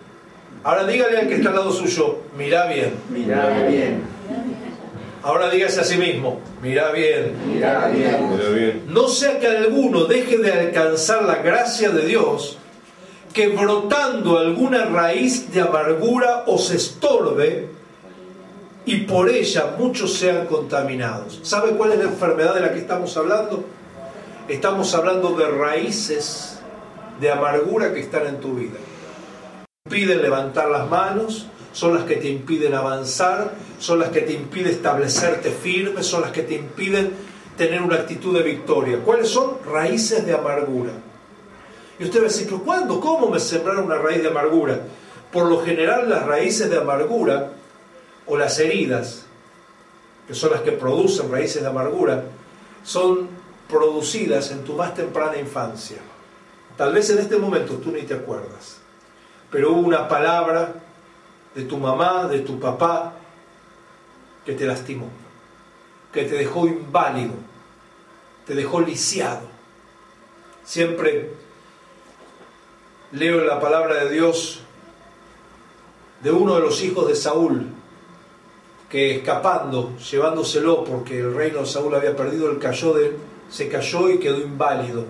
Ahora 0.64 0.86
dígale 0.86 1.18
al 1.18 1.28
que 1.28 1.36
está 1.36 1.50
al 1.50 1.56
lado 1.56 1.72
suyo, 1.72 2.18
mira 2.36 2.66
bien. 2.66 2.94
Mirad 3.10 3.68
bien. 3.68 4.02
Ahora 5.22 5.50
dígase 5.50 5.80
a 5.80 5.84
sí 5.84 5.96
mismo, 5.96 6.40
mira 6.62 6.90
bien. 6.90 7.34
Mirad 7.46 7.92
bien. 7.92 8.84
No 8.88 9.08
sea 9.08 9.38
que 9.38 9.46
alguno 9.46 10.04
deje 10.04 10.38
de 10.38 10.52
alcanzar 10.52 11.24
la 11.24 11.36
gracia 11.36 11.90
de 11.90 12.06
Dios, 12.06 12.58
que 13.32 13.48
brotando 13.48 14.38
alguna 14.38 14.86
raíz 14.86 15.52
de 15.52 15.60
amargura 15.60 16.44
os 16.46 16.70
estorbe 16.70 17.68
y 18.84 19.02
por 19.02 19.28
ella 19.28 19.74
muchos 19.78 20.14
sean 20.14 20.46
contaminados. 20.46 21.40
¿Sabe 21.42 21.72
cuál 21.72 21.92
es 21.92 21.98
la 21.98 22.04
enfermedad 22.04 22.54
de 22.54 22.60
la 22.60 22.72
que 22.72 22.78
estamos 22.78 23.16
hablando? 23.16 23.64
Estamos 24.48 24.94
hablando 24.94 25.36
de 25.36 25.46
raíces 25.46 26.58
de 27.20 27.30
amargura 27.30 27.92
que 27.92 28.00
están 28.00 28.26
en 28.26 28.40
tu 28.40 28.54
vida. 28.54 28.78
Impiden 29.88 30.20
levantar 30.20 30.68
las 30.68 30.86
manos, 30.86 31.46
son 31.72 31.94
las 31.94 32.04
que 32.04 32.16
te 32.16 32.28
impiden 32.28 32.74
avanzar, 32.74 33.54
son 33.78 34.00
las 34.00 34.10
que 34.10 34.20
te 34.20 34.34
impiden 34.34 34.72
establecerte 34.72 35.50
firme, 35.50 36.02
son 36.02 36.20
las 36.20 36.30
que 36.30 36.42
te 36.42 36.56
impiden 36.56 37.12
tener 37.56 37.80
una 37.80 37.94
actitud 37.94 38.36
de 38.36 38.42
victoria. 38.42 38.98
¿Cuáles 39.02 39.28
son? 39.28 39.56
Raíces 39.64 40.26
de 40.26 40.34
amargura. 40.34 40.90
Y 41.98 42.04
usted 42.04 42.18
va 42.18 42.24
a 42.24 42.28
decir, 42.28 42.48
pero 42.48 42.62
¿cuándo? 42.64 43.00
¿Cómo 43.00 43.30
me 43.30 43.40
sembraron 43.40 43.86
una 43.86 43.96
raíz 43.96 44.20
de 44.22 44.28
amargura? 44.28 44.78
Por 45.32 45.46
lo 45.46 45.62
general 45.64 46.10
las 46.10 46.26
raíces 46.26 46.68
de 46.68 46.76
amargura 46.76 47.52
o 48.26 48.36
las 48.36 48.58
heridas, 48.58 49.24
que 50.26 50.34
son 50.34 50.50
las 50.50 50.60
que 50.60 50.72
producen 50.72 51.32
raíces 51.32 51.62
de 51.62 51.68
amargura, 51.68 52.24
son 52.84 53.26
producidas 53.70 54.50
en 54.50 54.64
tu 54.64 54.74
más 54.74 54.94
temprana 54.94 55.38
infancia. 55.38 55.96
Tal 56.76 56.92
vez 56.92 57.08
en 57.08 57.20
este 57.20 57.38
momento 57.38 57.76
tú 57.76 57.90
ni 57.90 58.02
te 58.02 58.12
acuerdas, 58.12 58.82
pero 59.50 59.72
hubo 59.72 59.80
una 59.80 60.08
palabra 60.08 60.74
de 61.54 61.64
tu 61.64 61.78
mamá, 61.78 62.26
de 62.28 62.40
tu 62.40 62.58
papá, 62.58 63.14
que 64.44 64.52
te 64.52 64.66
lastimó, 64.66 65.08
que 66.12 66.24
te 66.24 66.36
dejó 66.36 66.66
inválido, 66.66 67.34
te 68.46 68.54
dejó 68.54 68.80
lisiado. 68.80 69.46
Siempre 70.64 71.32
leo 73.12 73.44
la 73.44 73.60
palabra 73.60 74.04
de 74.04 74.10
Dios 74.10 74.60
de 76.22 76.30
uno 76.32 76.54
de 76.54 76.60
los 76.60 76.82
hijos 76.82 77.08
de 77.08 77.14
Saúl, 77.14 77.66
que 78.88 79.16
escapando, 79.16 79.96
llevándoselo 79.98 80.84
porque 80.84 81.20
el 81.20 81.34
reino 81.34 81.60
de 81.60 81.66
Saúl 81.66 81.94
había 81.94 82.16
perdido, 82.16 82.50
el 82.50 82.58
cayó 82.58 82.94
de, 82.94 83.16
se 83.50 83.68
cayó 83.68 84.10
y 84.10 84.18
quedó 84.18 84.38
inválido. 84.38 85.04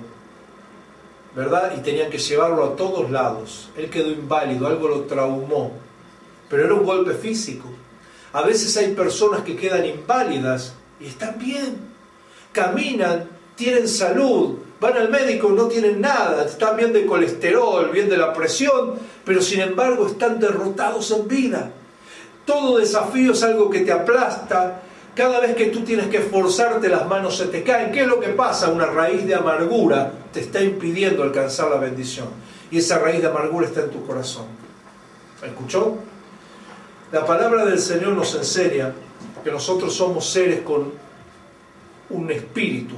¿Verdad? 1.39 1.73
Y 1.77 1.83
tenían 1.83 2.11
que 2.11 2.19
llevarlo 2.19 2.65
a 2.65 2.75
todos 2.75 3.13
lados. 3.13 3.69
Él 3.77 3.89
quedó 3.91 4.11
inválido, 4.11 4.67
algo 4.67 4.89
lo 4.89 5.03
traumó. 5.03 5.71
Pero 6.51 6.65
era 6.65 6.75
un 6.75 6.85
golpe 6.85 7.15
físico. 7.15 7.69
A 8.33 8.43
veces 8.43 8.77
hay 8.77 8.93
personas 8.93 9.43
que 9.43 9.55
quedan 9.55 9.87
inválidas 9.87 10.75
y 10.99 11.07
están 11.07 11.39
bien. 11.39 11.77
Caminan, 12.51 13.29
tienen 13.55 13.87
salud, 13.87 14.59
van 14.81 14.97
al 14.97 15.11
médico, 15.11 15.51
no 15.51 15.69
tienen 15.69 16.01
nada, 16.01 16.45
están 16.45 16.77
bien 16.77 16.93
de 16.93 17.07
colesterol, 17.07 17.89
bien 17.93 18.09
de 18.09 18.17
la 18.17 18.33
presión, 18.33 18.95
pero 19.25 19.41
sin 19.41 19.61
embargo 19.61 20.09
están 20.09 20.41
derrotados 20.41 21.09
en 21.13 21.29
vida. 21.29 21.71
Todo 22.47 22.79
desafío 22.79 23.31
es 23.31 23.45
algo 23.45 23.71
que 23.71 23.83
te 23.83 23.93
aplasta. 23.93 24.83
Cada 25.19 25.41
vez 25.41 25.57
que 25.57 25.67
tú 25.67 25.81
tienes 25.81 26.07
que 26.07 26.19
esforzarte, 26.19 26.89
las 26.89 27.05
manos 27.09 27.37
se 27.37 27.47
te 27.47 27.65
caen. 27.65 27.91
¿Qué 27.91 28.03
es 28.03 28.07
lo 28.07 28.21
que 28.21 28.29
pasa? 28.29 28.71
Una 28.71 28.87
raíz 28.87 29.27
de 29.27 29.35
amargura 29.35 30.13
te 30.33 30.39
está 30.39 30.63
impidiendo 30.63 31.25
alcanzar 31.25 31.71
la 31.71 31.77
bendición. 31.79 32.29
Y 32.71 32.79
esa 32.79 33.01
raíz 33.01 33.21
de 33.21 33.27
amargura 33.27 33.67
está 33.67 33.81
en 33.81 33.91
tu 33.91 34.07
corazón. 34.07 34.45
¿Escuchó? 35.45 35.97
La 37.11 37.27
palabra 37.27 37.65
del 37.65 37.81
Señor 37.81 38.11
nos 38.11 38.33
enseña 38.37 38.93
que 39.43 39.51
nosotros 39.51 39.93
somos 39.93 40.25
seres 40.25 40.61
con 40.61 40.93
un 42.11 42.31
espíritu, 42.31 42.95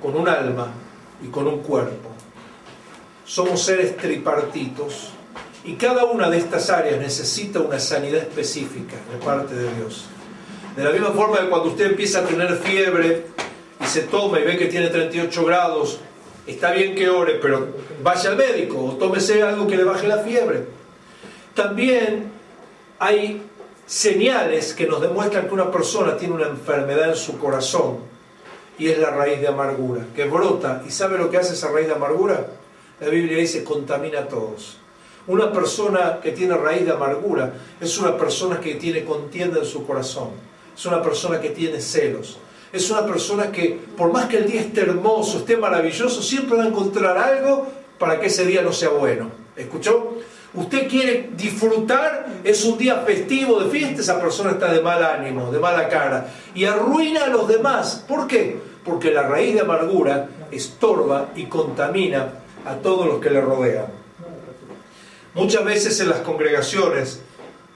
con 0.00 0.16
un 0.16 0.26
alma 0.26 0.68
y 1.22 1.28
con 1.28 1.46
un 1.46 1.58
cuerpo. 1.58 2.08
Somos 3.26 3.62
seres 3.62 3.94
tripartitos 3.98 5.10
y 5.64 5.74
cada 5.74 6.06
una 6.06 6.30
de 6.30 6.38
estas 6.38 6.70
áreas 6.70 6.98
necesita 6.98 7.60
una 7.60 7.78
sanidad 7.78 8.22
específica 8.22 8.96
de 9.12 9.22
parte 9.22 9.54
de 9.54 9.74
Dios. 9.74 10.08
De 10.76 10.82
la 10.82 10.90
misma 10.90 11.10
forma 11.10 11.38
que 11.38 11.48
cuando 11.48 11.68
usted 11.68 11.86
empieza 11.86 12.20
a 12.20 12.24
tener 12.24 12.56
fiebre 12.56 13.26
y 13.80 13.86
se 13.86 14.02
toma 14.02 14.40
y 14.40 14.44
ve 14.44 14.56
que 14.56 14.66
tiene 14.66 14.88
38 14.88 15.44
grados, 15.44 16.00
está 16.46 16.72
bien 16.72 16.96
que 16.96 17.08
ore, 17.08 17.38
pero 17.40 17.68
vaya 18.02 18.30
al 18.30 18.36
médico 18.36 18.84
o 18.84 18.92
tómese 18.96 19.42
algo 19.42 19.66
que 19.68 19.76
le 19.76 19.84
baje 19.84 20.08
la 20.08 20.18
fiebre. 20.18 20.64
También 21.54 22.32
hay 22.98 23.42
señales 23.86 24.74
que 24.74 24.86
nos 24.86 25.00
demuestran 25.00 25.46
que 25.46 25.54
una 25.54 25.70
persona 25.70 26.16
tiene 26.16 26.34
una 26.34 26.48
enfermedad 26.48 27.10
en 27.10 27.16
su 27.16 27.38
corazón 27.38 27.98
y 28.76 28.88
es 28.88 28.98
la 28.98 29.10
raíz 29.10 29.40
de 29.40 29.48
amargura, 29.48 30.04
que 30.16 30.24
brota. 30.24 30.82
¿Y 30.86 30.90
sabe 30.90 31.18
lo 31.18 31.30
que 31.30 31.36
hace 31.36 31.54
esa 31.54 31.70
raíz 31.70 31.86
de 31.86 31.94
amargura? 31.94 32.48
La 33.00 33.08
Biblia 33.08 33.38
dice, 33.38 33.62
contamina 33.62 34.20
a 34.20 34.28
todos. 34.28 34.78
Una 35.26 35.52
persona 35.52 36.18
que 36.20 36.32
tiene 36.32 36.56
raíz 36.56 36.84
de 36.84 36.92
amargura 36.92 37.52
es 37.80 37.96
una 37.98 38.16
persona 38.16 38.60
que 38.60 38.74
tiene 38.74 39.04
contienda 39.04 39.60
en 39.60 39.64
su 39.64 39.86
corazón, 39.86 40.30
es 40.76 40.86
una 40.86 41.02
persona 41.02 41.40
que 41.40 41.50
tiene 41.50 41.80
celos, 41.80 42.38
es 42.72 42.90
una 42.90 43.06
persona 43.06 43.52
que 43.52 43.78
por 43.96 44.12
más 44.12 44.26
que 44.26 44.38
el 44.38 44.50
día 44.50 44.60
esté 44.60 44.82
hermoso, 44.82 45.38
esté 45.38 45.56
maravilloso, 45.56 46.22
siempre 46.22 46.56
va 46.56 46.64
a 46.64 46.68
encontrar 46.68 47.16
algo 47.16 47.68
para 47.98 48.18
que 48.18 48.26
ese 48.26 48.44
día 48.44 48.62
no 48.62 48.72
sea 48.72 48.88
bueno. 48.88 49.30
¿Escuchó? 49.56 50.16
Usted 50.54 50.88
quiere 50.88 51.30
disfrutar, 51.36 52.26
es 52.44 52.64
un 52.64 52.78
día 52.78 52.96
festivo 53.06 53.60
de 53.60 53.70
fiesta, 53.70 54.00
esa 54.00 54.20
persona 54.20 54.52
está 54.52 54.72
de 54.72 54.80
mal 54.80 55.02
ánimo, 55.02 55.50
de 55.50 55.58
mala 55.58 55.88
cara, 55.88 56.32
y 56.54 56.64
arruina 56.64 57.24
a 57.24 57.28
los 57.28 57.48
demás. 57.48 58.04
¿Por 58.06 58.26
qué? 58.26 58.60
Porque 58.84 59.10
la 59.10 59.22
raíz 59.22 59.54
de 59.54 59.62
amargura 59.62 60.28
estorba 60.52 61.30
y 61.34 61.46
contamina 61.46 62.28
a 62.64 62.76
todos 62.76 63.06
los 63.06 63.20
que 63.20 63.30
le 63.30 63.40
rodean. 63.40 63.86
Muchas 65.34 65.64
veces 65.64 65.98
en 65.98 66.10
las 66.10 66.20
congregaciones 66.20 67.20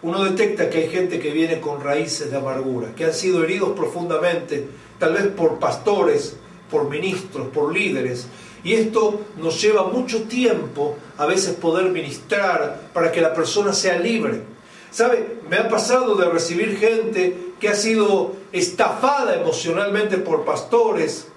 uno 0.02 0.24
detecta 0.24 0.70
que 0.70 0.78
hay 0.78 0.88
gente 0.88 1.18
que 1.18 1.30
viene 1.30 1.60
con 1.60 1.82
raíces 1.82 2.30
de 2.30 2.36
amargura, 2.36 2.94
que 2.94 3.04
han 3.04 3.14
sido 3.14 3.42
heridos 3.42 3.70
profundamente, 3.70 4.68
tal 4.98 5.14
vez 5.14 5.26
por 5.28 5.58
pastores, 5.58 6.36
por 6.70 6.88
ministros, 6.88 7.48
por 7.48 7.72
líderes. 7.72 8.26
Y 8.62 8.74
esto 8.74 9.20
nos 9.36 9.60
lleva 9.60 9.84
mucho 9.84 10.24
tiempo 10.24 10.96
a 11.16 11.26
veces 11.26 11.54
poder 11.56 11.90
ministrar 11.90 12.90
para 12.92 13.10
que 13.10 13.20
la 13.20 13.34
persona 13.34 13.72
sea 13.72 13.98
libre. 13.98 14.42
¿Sabe? 14.90 15.38
Me 15.48 15.56
ha 15.56 15.68
pasado 15.68 16.14
de 16.14 16.28
recibir 16.30 16.78
gente 16.78 17.36
que 17.60 17.68
ha 17.68 17.74
sido 17.74 18.34
estafada 18.52 19.34
emocionalmente 19.34 20.16
por 20.18 20.44
pastores, 20.44 21.28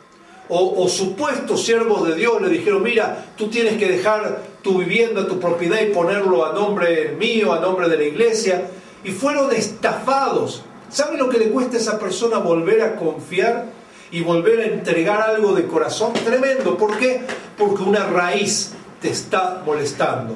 o, 0.53 0.87
supuestos 0.89 1.63
siervos 1.63 2.05
de 2.07 2.15
Dios 2.15 2.41
le 2.41 2.49
dijeron, 2.49 2.83
mira, 2.83 3.25
tú 3.37 3.47
tienes 3.47 3.77
que 3.77 3.87
dejar 3.87 4.41
tu 4.61 4.79
vivienda, 4.79 5.25
tu 5.25 5.39
propiedad 5.39 5.79
y 5.81 5.93
ponerlo 5.93 6.45
a 6.45 6.53
nombre 6.53 7.15
mío, 7.17 7.53
a 7.53 7.59
nombre 7.59 7.87
de 7.87 7.97
la 7.97 8.03
iglesia. 8.03 8.69
Y 9.03 9.11
fueron 9.11 9.53
estafados. 9.53 10.63
¿Sabe 10.89 11.17
lo 11.17 11.29
que 11.29 11.37
le 11.37 11.49
cuesta 11.49 11.77
a 11.77 11.79
esa 11.79 11.97
persona 11.97 12.39
volver 12.39 12.81
a 12.81 12.97
confiar 12.97 13.67
y 14.11 14.21
volver 14.21 14.59
a 14.59 14.65
entregar 14.65 15.21
algo 15.21 15.53
de 15.53 15.65
corazón? 15.67 16.11
Tremendo. 16.13 16.77
¿Por 16.77 16.97
qué? 16.97 17.21
Porque 17.57 17.83
una 17.83 18.05
raíz 18.07 18.73
te 19.01 19.09
está 19.09 19.63
molestando. 19.65 20.35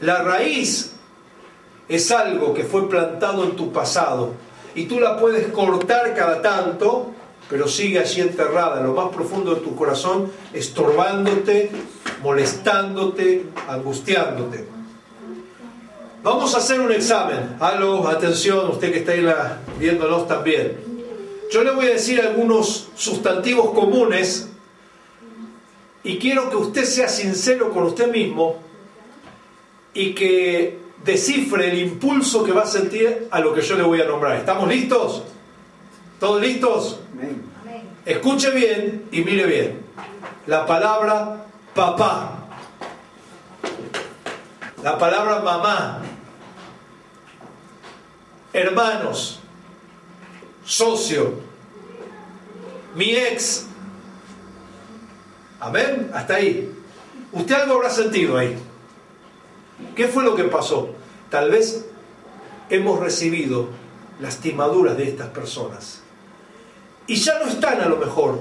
La 0.00 0.22
raíz 0.22 0.94
es 1.86 2.10
algo 2.10 2.54
que 2.54 2.64
fue 2.64 2.88
plantado 2.88 3.44
en 3.44 3.56
tu 3.56 3.72
pasado 3.72 4.32
y 4.74 4.86
tú 4.86 4.98
la 4.98 5.18
puedes 5.18 5.48
cortar 5.48 6.14
cada 6.14 6.40
tanto 6.40 7.12
pero 7.48 7.68
sigue 7.68 7.98
allí 7.98 8.20
enterrada 8.20 8.80
en 8.80 8.86
lo 8.86 8.94
más 8.94 9.14
profundo 9.14 9.54
de 9.54 9.60
tu 9.60 9.74
corazón, 9.76 10.30
estorbándote, 10.52 11.70
molestándote, 12.22 13.46
angustiándote. 13.68 14.66
Vamos 16.22 16.54
a 16.54 16.58
hacer 16.58 16.80
un 16.80 16.90
examen. 16.90 17.56
Halo, 17.60 18.08
atención, 18.08 18.70
usted 18.70 18.90
que 18.92 19.00
está 19.00 19.12
ahí 19.12 19.26
viéndonos 19.78 20.26
también. 20.26 20.78
Yo 21.52 21.62
le 21.62 21.70
voy 21.72 21.86
a 21.86 21.90
decir 21.90 22.20
algunos 22.20 22.88
sustantivos 22.96 23.70
comunes 23.74 24.48
y 26.02 26.18
quiero 26.18 26.48
que 26.48 26.56
usted 26.56 26.84
sea 26.84 27.08
sincero 27.08 27.70
con 27.70 27.84
usted 27.84 28.10
mismo 28.10 28.56
y 29.92 30.14
que 30.14 30.78
descifre 31.04 31.70
el 31.70 31.78
impulso 31.78 32.42
que 32.42 32.52
va 32.52 32.62
a 32.62 32.66
sentir 32.66 33.28
a 33.30 33.40
lo 33.40 33.52
que 33.52 33.60
yo 33.60 33.76
le 33.76 33.82
voy 33.82 34.00
a 34.00 34.06
nombrar. 34.06 34.36
¿Estamos 34.36 34.68
listos? 34.68 35.22
¿Todos 36.20 36.40
listos? 36.40 37.00
Escuche 38.04 38.50
bien 38.50 39.08
y 39.10 39.22
mire 39.22 39.46
bien. 39.46 39.84
La 40.46 40.66
palabra 40.66 41.46
papá. 41.74 42.46
La 44.82 44.98
palabra 44.98 45.40
mamá. 45.40 46.02
Hermanos. 48.52 49.40
Socio. 50.64 51.40
mi 52.94 53.16
ex. 53.16 53.66
Amén, 55.60 56.10
hasta 56.14 56.36
ahí. 56.36 56.72
Usted 57.32 57.54
algo 57.54 57.74
habrá 57.74 57.90
sentido 57.90 58.38
ahí. 58.38 58.56
¿Qué 59.96 60.08
fue 60.08 60.22
lo 60.22 60.36
que 60.36 60.44
pasó? 60.44 60.90
Tal 61.30 61.50
vez 61.50 61.86
hemos 62.70 63.00
recibido 63.00 63.68
lastimaduras 64.20 64.96
de 64.96 65.08
estas 65.08 65.28
personas. 65.28 66.03
Y 67.06 67.16
ya 67.16 67.38
no 67.38 67.46
están 67.46 67.80
a 67.80 67.88
lo 67.88 67.96
mejor, 67.96 68.40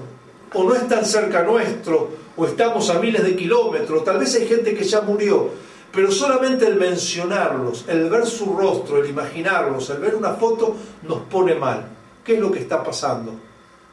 o 0.54 0.64
no 0.64 0.76
están 0.76 1.06
cerca 1.06 1.44
nuestro, 1.44 2.10
o 2.36 2.46
estamos 2.46 2.90
a 2.90 3.00
miles 3.00 3.24
de 3.24 3.36
kilómetros, 3.36 4.04
tal 4.04 4.20
vez 4.20 4.36
hay 4.36 4.48
gente 4.48 4.74
que 4.74 4.84
ya 4.84 5.02
murió, 5.02 5.50
pero 5.92 6.12
solamente 6.12 6.66
el 6.66 6.76
mencionarlos, 6.76 7.86
el 7.88 8.10
ver 8.10 8.26
su 8.26 8.56
rostro, 8.58 9.04
el 9.04 9.10
imaginarlos, 9.10 9.90
el 9.90 10.00
ver 10.00 10.16
una 10.16 10.32
foto, 10.32 10.76
nos 11.04 11.20
pone 11.22 11.56
mal. 11.56 11.88
¿Qué 12.24 12.36
es 12.36 12.40
lo 12.40 12.52
que 12.52 12.60
está 12.60 12.84
pasando? 12.84 13.34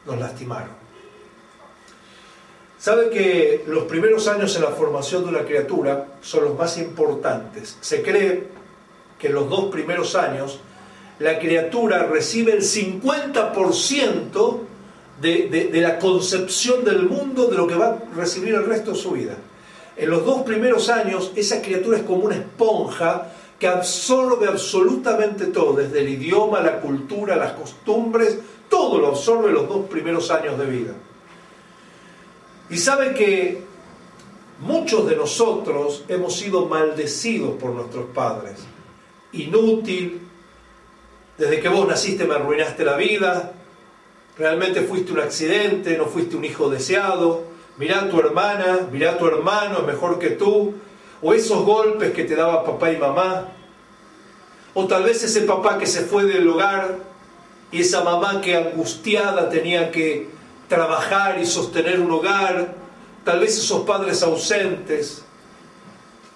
Nos 0.05 0.17
lastimaron. 0.17 0.81
Sabe 2.79 3.11
que 3.11 3.63
los 3.67 3.83
primeros 3.83 4.27
años 4.27 4.55
en 4.55 4.63
la 4.63 4.71
formación 4.71 5.23
de 5.23 5.29
una 5.29 5.45
criatura 5.45 6.07
son 6.21 6.45
los 6.45 6.57
más 6.57 6.79
importantes. 6.79 7.77
Se 7.79 8.01
cree 8.01 8.47
que 9.19 9.29
los 9.29 9.47
dos 9.47 9.65
primeros 9.65 10.15
años 10.15 10.59
la 11.21 11.39
criatura 11.39 12.03
recibe 12.05 12.51
el 12.53 12.61
50% 12.61 14.59
de, 15.21 15.69
de, 15.71 15.81
la 15.81 15.99
concepción 15.99 16.83
del 16.83 17.03
mundo 17.03 17.45
de 17.45 17.57
lo 17.57 17.67
que 17.67 17.75
va 17.75 17.85
a 17.89 17.99
recibir 18.15 18.55
el 18.55 18.65
resto 18.65 18.91
de 18.91 18.97
su 18.97 19.11
vida. 19.11 19.37
En 19.95 20.09
los 20.09 20.25
dos 20.25 20.41
primeros 20.41 20.89
años 20.89 21.31
esa 21.35 21.61
criatura 21.61 21.99
es 21.99 22.03
como 22.03 22.25
una 22.25 22.37
esponja 22.37 23.31
que 23.59 23.67
absorbe 23.67 24.47
absolutamente 24.47 25.45
todo, 25.47 25.73
desde 25.73 25.99
el 25.99 26.09
idioma, 26.09 26.59
la 26.61 26.81
cultura, 26.81 27.35
las 27.35 27.51
costumbres, 27.51 28.39
todo 28.67 28.97
lo 28.97 29.09
absorbe 29.09 29.49
en 29.49 29.53
los 29.53 29.69
dos 29.69 29.87
primeros 29.87 30.31
años 30.31 30.57
de 30.57 30.65
vida. 30.65 30.93
Y 32.71 32.77
sabe 32.77 33.13
que 33.13 33.61
muchos 34.61 35.07
de 35.07 35.15
nosotros 35.15 36.03
hemos 36.07 36.35
sido 36.35 36.65
maldecidos 36.65 37.61
por 37.61 37.73
nuestros 37.73 38.07
padres. 38.07 38.55
Inútil, 39.33 40.30
desde 41.41 41.59
que 41.59 41.69
vos 41.69 41.87
naciste 41.87 42.25
me 42.25 42.35
arruinaste 42.35 42.85
la 42.85 42.95
vida, 42.95 43.53
realmente 44.37 44.81
fuiste 44.81 45.11
un 45.11 45.21
accidente, 45.21 45.97
no 45.97 46.05
fuiste 46.05 46.35
un 46.35 46.45
hijo 46.45 46.69
deseado, 46.69 47.45
mirá 47.77 48.01
a 48.01 48.09
tu 48.09 48.19
hermana, 48.19 48.87
mirá 48.91 49.13
a 49.13 49.17
tu 49.17 49.25
hermano, 49.25 49.79
es 49.79 49.87
mejor 49.87 50.19
que 50.19 50.29
tú, 50.29 50.75
o 51.19 51.33
esos 51.33 51.65
golpes 51.65 52.11
que 52.11 52.25
te 52.25 52.35
daba 52.35 52.63
papá 52.63 52.91
y 52.91 52.97
mamá, 52.97 53.47
o 54.75 54.85
tal 54.85 55.01
vez 55.01 55.23
ese 55.23 55.41
papá 55.41 55.79
que 55.79 55.87
se 55.87 56.01
fue 56.01 56.25
del 56.25 56.47
hogar 56.47 56.99
y 57.71 57.81
esa 57.81 58.03
mamá 58.03 58.39
que 58.39 58.55
angustiada 58.55 59.49
tenía 59.49 59.89
que 59.89 60.29
trabajar 60.67 61.39
y 61.39 61.47
sostener 61.47 62.01
un 62.01 62.11
hogar, 62.11 62.75
tal 63.25 63.39
vez 63.39 63.57
esos 63.57 63.81
padres 63.81 64.21
ausentes, 64.21 65.23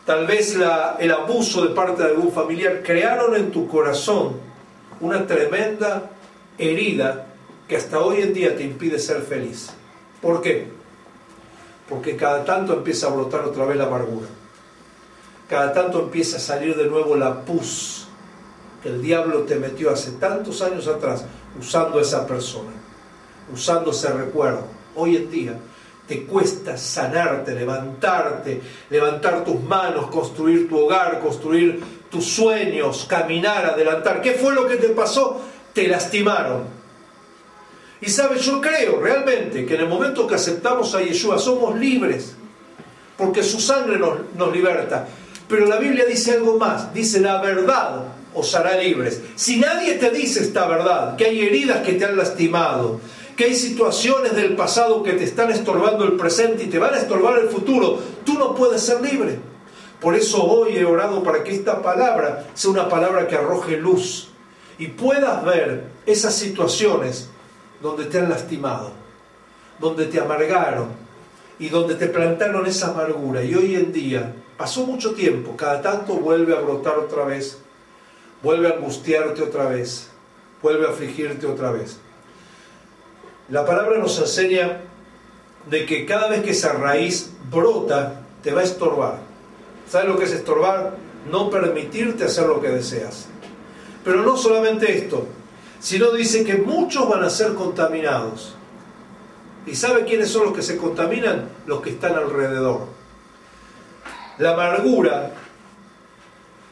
tal 0.04 0.26
vez 0.26 0.58
el 0.98 1.12
abuso 1.12 1.64
de 1.64 1.76
parte 1.76 2.02
de 2.02 2.10
algún 2.10 2.32
familiar, 2.32 2.82
crearon 2.84 3.36
en 3.36 3.52
tu 3.52 3.68
corazón 3.68 4.55
una 5.00 5.26
tremenda 5.26 6.12
herida 6.58 7.28
que 7.68 7.78
hasta 7.78 8.00
hoy 8.00 8.22
en 8.22 8.34
día 8.34 8.56
te 8.56 8.64
impide 8.64 9.00
ser 9.00 9.22
feliz. 9.22 9.70
¿Por 10.22 10.42
qué? 10.42 10.68
Porque 11.90 12.16
cada 12.16 12.44
tanto 12.44 12.74
empieza 12.74 13.08
a 13.08 13.12
brotar 13.12 13.42
otra 13.42 13.66
vez 13.66 13.78
la 13.78 13.86
amargura. 13.86 14.28
Cada 15.50 15.74
tanto 15.74 16.00
empieza 16.02 16.38
a 16.38 16.40
salir 16.40 16.76
de 16.76 16.88
nuevo 16.88 17.16
la 17.16 17.42
pus 17.42 18.08
que 18.82 18.90
el 18.90 19.02
diablo 19.02 19.44
te 19.44 19.56
metió 19.56 19.92
hace 19.92 20.12
tantos 20.12 20.62
años 20.62 20.88
atrás 20.88 21.26
usando 21.60 22.00
esa 22.00 22.26
persona 22.26 22.86
usando 23.52 23.92
ese 23.92 24.12
recuerdo. 24.12 24.66
Hoy 24.96 25.18
en 25.18 25.32
día 25.32 25.60
te 26.08 26.26
cuesta 26.26 26.78
sanarte, 26.78 27.54
levantarte, 27.54 28.62
levantar 28.90 29.44
tus 29.44 29.62
manos, 29.62 30.08
construir 30.08 30.70
tu 30.70 30.78
hogar, 30.78 31.20
construir 31.20 31.82
tus 32.10 32.26
sueños, 32.26 33.06
caminar, 33.10 33.66
adelantar. 33.66 34.22
¿Qué 34.22 34.34
fue 34.34 34.54
lo 34.54 34.68
que 34.68 34.78
te 34.78 34.90
pasó? 34.90 35.42
Te 35.74 35.88
lastimaron. 35.88 36.64
Y 38.02 38.10
sabes, 38.10 38.42
yo 38.42 38.62
creo 38.62 39.00
realmente 39.00 39.66
que 39.66 39.76
en 39.76 39.82
el 39.82 39.88
momento 39.88 40.28
que 40.28 40.36
aceptamos 40.36 40.94
a 40.96 41.02
Yeshua 41.02 41.40
somos 41.40 41.78
libres, 41.78 42.36
porque 43.18 43.44
su 43.44 43.60
sangre 43.60 43.98
nos, 43.98 44.20
nos 44.36 44.54
liberta. 44.54 45.08
Pero 45.48 45.66
la 45.66 45.78
Biblia 45.78 46.06
dice 46.06 46.34
algo 46.34 46.58
más, 46.58 46.94
dice 46.94 47.20
la 47.20 47.42
verdad 47.42 48.04
os 48.36 48.54
hará 48.54 48.78
libres. 48.78 49.22
Si 49.36 49.58
nadie 49.58 49.94
te 49.94 50.12
dice 50.12 50.42
esta 50.42 50.68
verdad, 50.68 51.16
que 51.16 51.26
hay 51.26 51.42
heridas 51.42 51.86
que 51.86 51.94
te 51.94 52.06
han 52.06 52.18
lastimado, 52.18 53.00
que 53.36 53.46
hay 53.46 53.56
situaciones 53.56 54.36
del 54.36 54.56
pasado 54.56 55.02
que 55.04 55.14
te 55.14 55.24
están 55.24 55.52
estorbando 55.52 56.04
el 56.04 56.14
presente 56.14 56.64
y 56.64 56.68
te 56.68 56.78
van 56.78 56.94
a 56.94 56.98
estorbar 56.98 57.40
el 57.40 57.50
futuro, 57.50 58.00
tú 58.24 58.34
no 58.34 58.54
puedes 58.54 58.82
ser 58.82 59.02
libre. 59.02 59.40
Por 60.00 60.16
eso 60.16 60.44
hoy 60.44 60.78
he 60.78 60.86
orado 60.86 61.24
para 61.24 61.44
que 61.44 61.54
esta 61.54 61.82
palabra 61.82 62.48
sea 62.54 62.72
una 62.72 62.90
palabra 62.90 63.28
que 63.28 63.36
arroje 63.36 63.78
luz 63.78 64.30
y 64.78 64.88
puedas 64.88 65.44
ver 65.44 65.86
esas 66.06 66.36
situaciones 66.36 67.30
donde 67.82 68.06
te 68.06 68.20
han 68.20 68.30
lastimado, 68.30 68.92
donde 69.80 70.06
te 70.06 70.20
amargaron 70.20 70.90
y 71.60 71.70
donde 71.70 71.96
te 71.96 72.08
plantaron 72.08 72.66
esa 72.66 72.90
amargura. 72.90 73.44
Y 73.44 73.56
hoy 73.56 73.76
en 73.76 73.94
día, 73.94 74.34
pasó 74.58 74.86
mucho 74.86 75.14
tiempo, 75.14 75.56
cada 75.56 75.82
tanto 75.82 76.16
vuelve 76.16 76.56
a 76.56 76.62
brotar 76.62 76.98
otra 76.98 77.26
vez, 77.26 77.60
vuelve 78.44 78.68
a 78.68 78.74
angustiarte 78.74 79.42
otra 79.42 79.68
vez, 79.68 80.10
vuelve 80.62 80.88
a 80.88 80.90
afligirte 80.90 81.46
otra 81.46 81.72
vez. 81.72 82.00
La 83.50 83.66
palabra 83.66 83.98
nos 83.98 84.20
enseña 84.20 84.82
de 85.70 85.86
que 85.86 86.06
cada 86.06 86.30
vez 86.30 86.44
que 86.44 86.52
esa 86.52 86.74
raíz 86.74 87.32
brota, 87.50 88.22
te 88.44 88.52
va 88.52 88.62
a 88.62 88.64
estorbar. 88.64 89.25
¿Sabes 89.90 90.08
lo 90.08 90.18
que 90.18 90.26
es 90.26 90.32
estorbar? 90.32 90.96
No 91.30 91.50
permitirte 91.50 92.26
hacer 92.26 92.48
lo 92.48 92.62
que 92.62 92.70
deseas. 92.70 93.28
Pero 94.04 94.22
no 94.22 94.38
solamente 94.38 94.98
esto, 94.98 95.28
sino 95.80 96.12
dice 96.12 96.44
que 96.44 96.56
muchos 96.58 97.10
van 97.10 97.24
a 97.24 97.30
ser 97.30 97.54
contaminados. 97.54 98.56
¿Y 99.66 99.76
sabe 99.76 100.06
quiénes 100.06 100.30
son 100.30 100.46
los 100.46 100.54
que 100.54 100.62
se 100.62 100.78
contaminan? 100.78 101.50
Los 101.66 101.82
que 101.82 101.92
están 101.92 102.16
alrededor. 102.16 102.82
La 104.38 104.52
amargura 104.52 105.32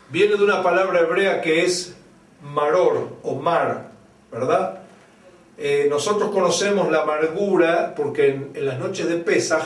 viene 0.10 0.36
de 0.36 0.43
una 0.43 0.62
palabra 0.62 0.99
hebrea 0.99 1.41
que 1.41 1.65
es 1.65 1.95
maror 2.43 3.17
o 3.23 3.36
mar, 3.36 3.89
¿verdad? 4.32 4.80
Eh, 5.58 5.88
nosotros 5.89 6.32
conocemos 6.32 6.91
la 6.91 7.02
amargura 7.02 7.93
porque 7.95 8.28
en, 8.54 8.65
las 8.65 8.80
noches 8.80 9.08
de 9.08 9.17
Pesaj 9.17 9.63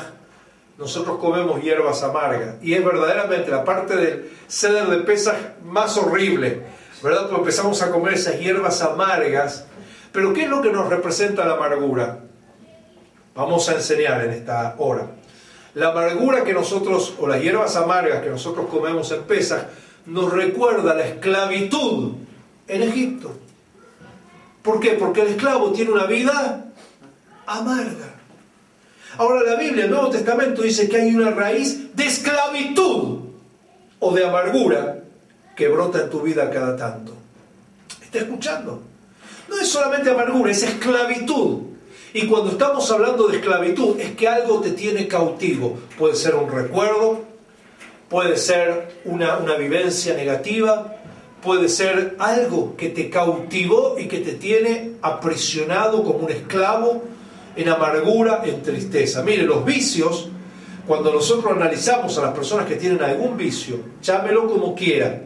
nosotros 0.77 1.17
comemos 1.17 1.61
hierbas 1.61 2.03
amargas. 2.03 2.55
Y 2.61 2.73
es 2.73 2.83
verdaderamente 2.83 3.49
la 3.49 3.63
parte 3.63 3.95
del 3.95 4.31
ceder 4.47 4.87
de 4.87 4.97
Pesaj 4.97 5.35
más 5.63 5.97
horrible, 5.97 6.63
¿verdad? 7.01 7.23
Porque 7.23 7.41
empezamos 7.41 7.81
a 7.81 7.91
comer 7.91 8.13
esas 8.13 8.39
hierbas 8.39 8.81
amargas. 8.81 9.65
Pero 10.11 10.33
¿qué 10.33 10.43
es 10.43 10.49
lo 10.49 10.61
que 10.61 10.71
nos 10.71 10.89
representa 10.89 11.45
la 11.45 11.53
amargura? 11.53 12.19
Vamos 13.35 13.67
a 13.69 13.73
enseñar 13.73 14.23
en 14.25 14.31
esta 14.31 14.75
hora. 14.77 15.07
La 15.73 15.89
amargura 15.89 16.43
que 16.43 16.53
nosotros, 16.53 17.15
o 17.19 17.27
las 17.27 17.41
hierbas 17.41 17.75
amargas 17.75 18.23
que 18.23 18.29
nosotros 18.29 18.67
comemos 18.67 19.11
en 19.11 19.23
Pesaj, 19.23 19.63
nos 20.05 20.31
recuerda 20.31 20.93
la 20.93 21.05
esclavitud 21.05 22.13
en 22.67 22.83
Egipto. 22.83 23.35
¿Por 24.63 24.79
qué? 24.79 24.91
Porque 24.91 25.21
el 25.21 25.27
esclavo 25.29 25.71
tiene 25.71 25.91
una 25.91 26.05
vida 26.05 26.65
amarga. 27.45 28.16
Ahora 29.17 29.41
la 29.43 29.55
Biblia, 29.55 29.85
el 29.85 29.91
Nuevo 29.91 30.09
Testamento 30.09 30.61
dice 30.61 30.87
que 30.87 30.97
hay 30.97 31.15
una 31.15 31.31
raíz 31.31 31.95
de 31.95 32.05
esclavitud 32.05 33.19
o 33.99 34.13
de 34.13 34.25
amargura 34.25 34.99
que 35.55 35.67
brota 35.67 36.01
en 36.01 36.09
tu 36.09 36.21
vida 36.21 36.49
cada 36.51 36.77
tanto. 36.77 37.13
¿Está 38.03 38.19
escuchando? 38.19 38.81
No 39.49 39.59
es 39.59 39.67
solamente 39.67 40.11
amargura, 40.11 40.51
es 40.51 40.61
esclavitud. 40.61 41.61
Y 42.13 42.27
cuando 42.27 42.51
estamos 42.51 42.89
hablando 42.91 43.27
de 43.27 43.37
esclavitud 43.37 43.99
es 43.99 44.15
que 44.15 44.27
algo 44.27 44.61
te 44.61 44.71
tiene 44.71 45.07
cautivo. 45.07 45.77
Puede 45.97 46.15
ser 46.15 46.35
un 46.35 46.51
recuerdo, 46.51 47.21
puede 48.09 48.37
ser 48.37 48.99
una, 49.05 49.37
vivencia 49.57 50.13
negativa, 50.13 50.95
puede 51.41 51.69
ser 51.69 52.15
algo 52.19 52.75
que 52.77 52.89
te 52.89 53.09
cautivó 53.09 53.97
y 53.97 54.07
que 54.07 54.19
te 54.19 54.33
tiene 54.33 54.91
aprisionado 55.01 56.03
como 56.03 56.19
un 56.19 56.31
esclavo 56.31 57.03
en 57.57 57.69
amargura, 57.69 58.41
en 58.45 58.61
tristeza. 58.61 59.23
Mire, 59.23 59.43
los 59.43 59.65
vicios, 59.65 60.29
cuando 60.85 61.11
nosotros 61.11 61.51
analizamos 61.51 62.17
a 62.17 62.21
las 62.21 62.33
personas 62.33 62.67
que 62.67 62.75
tienen 62.75 63.01
algún 63.03 63.35
vicio, 63.35 63.79
llámelo 64.01 64.47
como 64.47 64.75
quiera. 64.75 65.23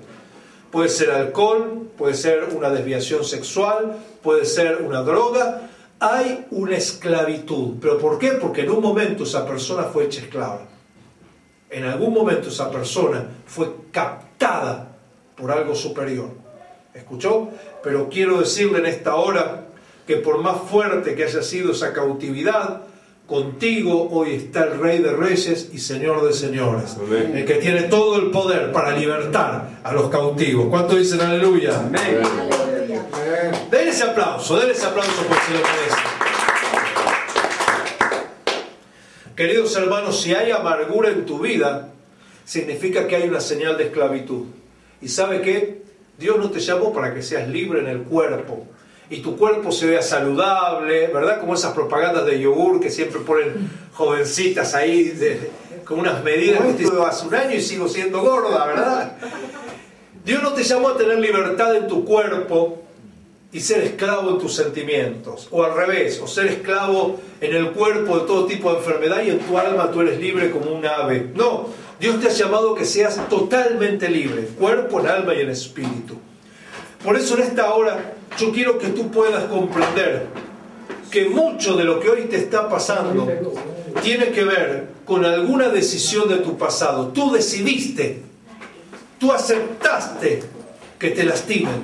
Puede 0.71 0.87
ser 0.87 1.11
alcohol, 1.11 1.89
puede 1.97 2.13
ser 2.13 2.47
una 2.55 2.69
desviación 2.69 3.25
sexual, 3.25 3.97
puede 4.23 4.45
ser 4.45 4.81
una 4.81 5.01
droga. 5.01 5.69
Hay 5.99 6.45
una 6.51 6.77
esclavitud. 6.77 7.75
¿Pero 7.81 7.99
por 7.99 8.17
qué? 8.17 8.31
Porque 8.31 8.61
en 8.61 8.71
un 8.71 8.81
momento 8.81 9.23
esa 9.23 9.45
persona 9.45 9.83
fue 9.83 10.05
hecha 10.05 10.21
esclava. 10.21 10.61
En 11.69 11.83
algún 11.83 12.13
momento 12.13 12.47
esa 12.47 12.71
persona 12.71 13.25
fue 13.45 13.69
captada 13.91 14.95
por 15.35 15.51
algo 15.51 15.75
superior. 15.75 16.29
¿Escuchó? 16.93 17.49
Pero 17.83 18.09
quiero 18.09 18.39
decirle 18.39 18.79
en 18.79 18.85
esta 18.85 19.15
hora 19.15 19.60
que 20.05 20.17
por 20.17 20.41
más 20.41 20.57
fuerte 20.69 21.15
que 21.15 21.23
haya 21.23 21.41
sido 21.41 21.71
esa 21.71 21.93
cautividad, 21.93 22.81
contigo 23.27 24.09
hoy 24.11 24.33
está 24.35 24.65
el 24.65 24.79
Rey 24.79 24.99
de 24.99 25.13
Reyes 25.13 25.69
y 25.71 25.79
Señor 25.79 26.25
de 26.25 26.33
Señores, 26.33 26.97
el 27.33 27.45
que 27.45 27.55
tiene 27.55 27.83
todo 27.83 28.17
el 28.17 28.31
poder 28.31 28.71
para 28.71 28.95
libertar 28.95 29.79
a 29.83 29.93
los 29.93 30.09
cautivos. 30.09 30.67
¿Cuánto 30.69 30.95
dicen 30.95 31.21
aleluya? 31.21 31.79
Amén. 31.79 32.21
Den 33.69 33.87
ese 33.87 34.03
aplauso, 34.03 34.59
den 34.59 34.71
ese 34.71 34.85
aplauso 34.85 35.23
por 35.23 35.37
si 35.37 35.53
lo 35.53 35.59
merece. 35.59 36.01
Queridos 39.35 39.75
hermanos, 39.77 40.21
si 40.21 40.33
hay 40.33 40.51
amargura 40.51 41.09
en 41.09 41.25
tu 41.25 41.39
vida, 41.39 41.89
significa 42.43 43.07
que 43.07 43.15
hay 43.15 43.29
una 43.29 43.39
señal 43.39 43.77
de 43.77 43.85
esclavitud. 43.85 44.47
¿Y 45.01 45.07
sabe 45.07 45.41
qué? 45.41 45.81
Dios 46.19 46.37
no 46.37 46.51
te 46.51 46.59
llamó 46.59 46.93
para 46.93 47.13
que 47.13 47.23
seas 47.23 47.47
libre 47.47 47.79
en 47.79 47.87
el 47.87 48.03
cuerpo 48.03 48.67
y 49.11 49.19
tu 49.19 49.35
cuerpo 49.35 49.73
se 49.73 49.87
vea 49.87 50.01
saludable, 50.01 51.07
¿verdad? 51.07 51.41
Como 51.41 51.53
esas 51.53 51.73
propagandas 51.73 52.25
de 52.25 52.39
yogur 52.39 52.79
que 52.79 52.89
siempre 52.89 53.19
ponen 53.19 53.69
jovencitas 53.93 54.73
ahí 54.73 55.13
con 55.83 55.99
unas 55.99 56.23
medidas 56.23 56.61
que 56.77 56.87
hace 57.05 57.27
un 57.27 57.35
año 57.35 57.53
y 57.53 57.61
sigo 57.61 57.89
siendo 57.89 58.21
gorda, 58.21 58.65
¿verdad? 58.65 59.17
Dios 60.23 60.41
no 60.41 60.53
te 60.53 60.63
llamó 60.63 60.89
a 60.89 60.97
tener 60.97 61.19
libertad 61.19 61.75
en 61.75 61.87
tu 61.87 62.05
cuerpo 62.05 62.83
y 63.51 63.59
ser 63.59 63.83
esclavo 63.83 64.29
en 64.29 64.37
tus 64.37 64.55
sentimientos, 64.55 65.49
o 65.51 65.61
al 65.65 65.75
revés, 65.75 66.21
o 66.23 66.27
ser 66.27 66.47
esclavo 66.47 67.19
en 67.41 67.53
el 67.53 67.71
cuerpo 67.71 68.17
de 68.19 68.25
todo 68.25 68.45
tipo 68.45 68.71
de 68.71 68.77
enfermedad 68.77 69.23
y 69.25 69.31
en 69.31 69.39
tu 69.39 69.57
alma 69.57 69.91
tú 69.91 69.99
eres 69.99 70.21
libre 70.21 70.51
como 70.51 70.71
un 70.71 70.85
ave. 70.85 71.31
No, 71.35 71.67
Dios 71.99 72.21
te 72.21 72.29
ha 72.29 72.31
llamado 72.31 72.75
que 72.75 72.85
seas 72.85 73.27
totalmente 73.27 74.07
libre, 74.07 74.43
cuerpo, 74.57 75.01
en 75.01 75.07
alma 75.07 75.35
y 75.35 75.41
en 75.41 75.49
espíritu. 75.49 76.15
Por 77.03 77.17
eso 77.17 77.35
en 77.35 77.41
esta 77.41 77.73
hora 77.73 78.13
yo 78.37 78.51
quiero 78.51 78.77
que 78.77 78.87
tú 78.87 79.11
puedas 79.11 79.45
comprender 79.45 80.27
que 81.09 81.29
mucho 81.29 81.75
de 81.75 81.83
lo 81.83 81.99
que 81.99 82.09
hoy 82.09 82.21
te 82.23 82.37
está 82.37 82.69
pasando 82.69 83.27
tiene 84.01 84.29
que 84.29 84.43
ver 84.43 84.87
con 85.05 85.25
alguna 85.25 85.69
decisión 85.69 86.29
de 86.29 86.37
tu 86.37 86.57
pasado. 86.57 87.09
Tú 87.09 87.31
decidiste, 87.31 88.21
tú 89.19 89.31
aceptaste 89.31 90.41
que 90.97 91.09
te 91.09 91.23
lastimen, 91.23 91.81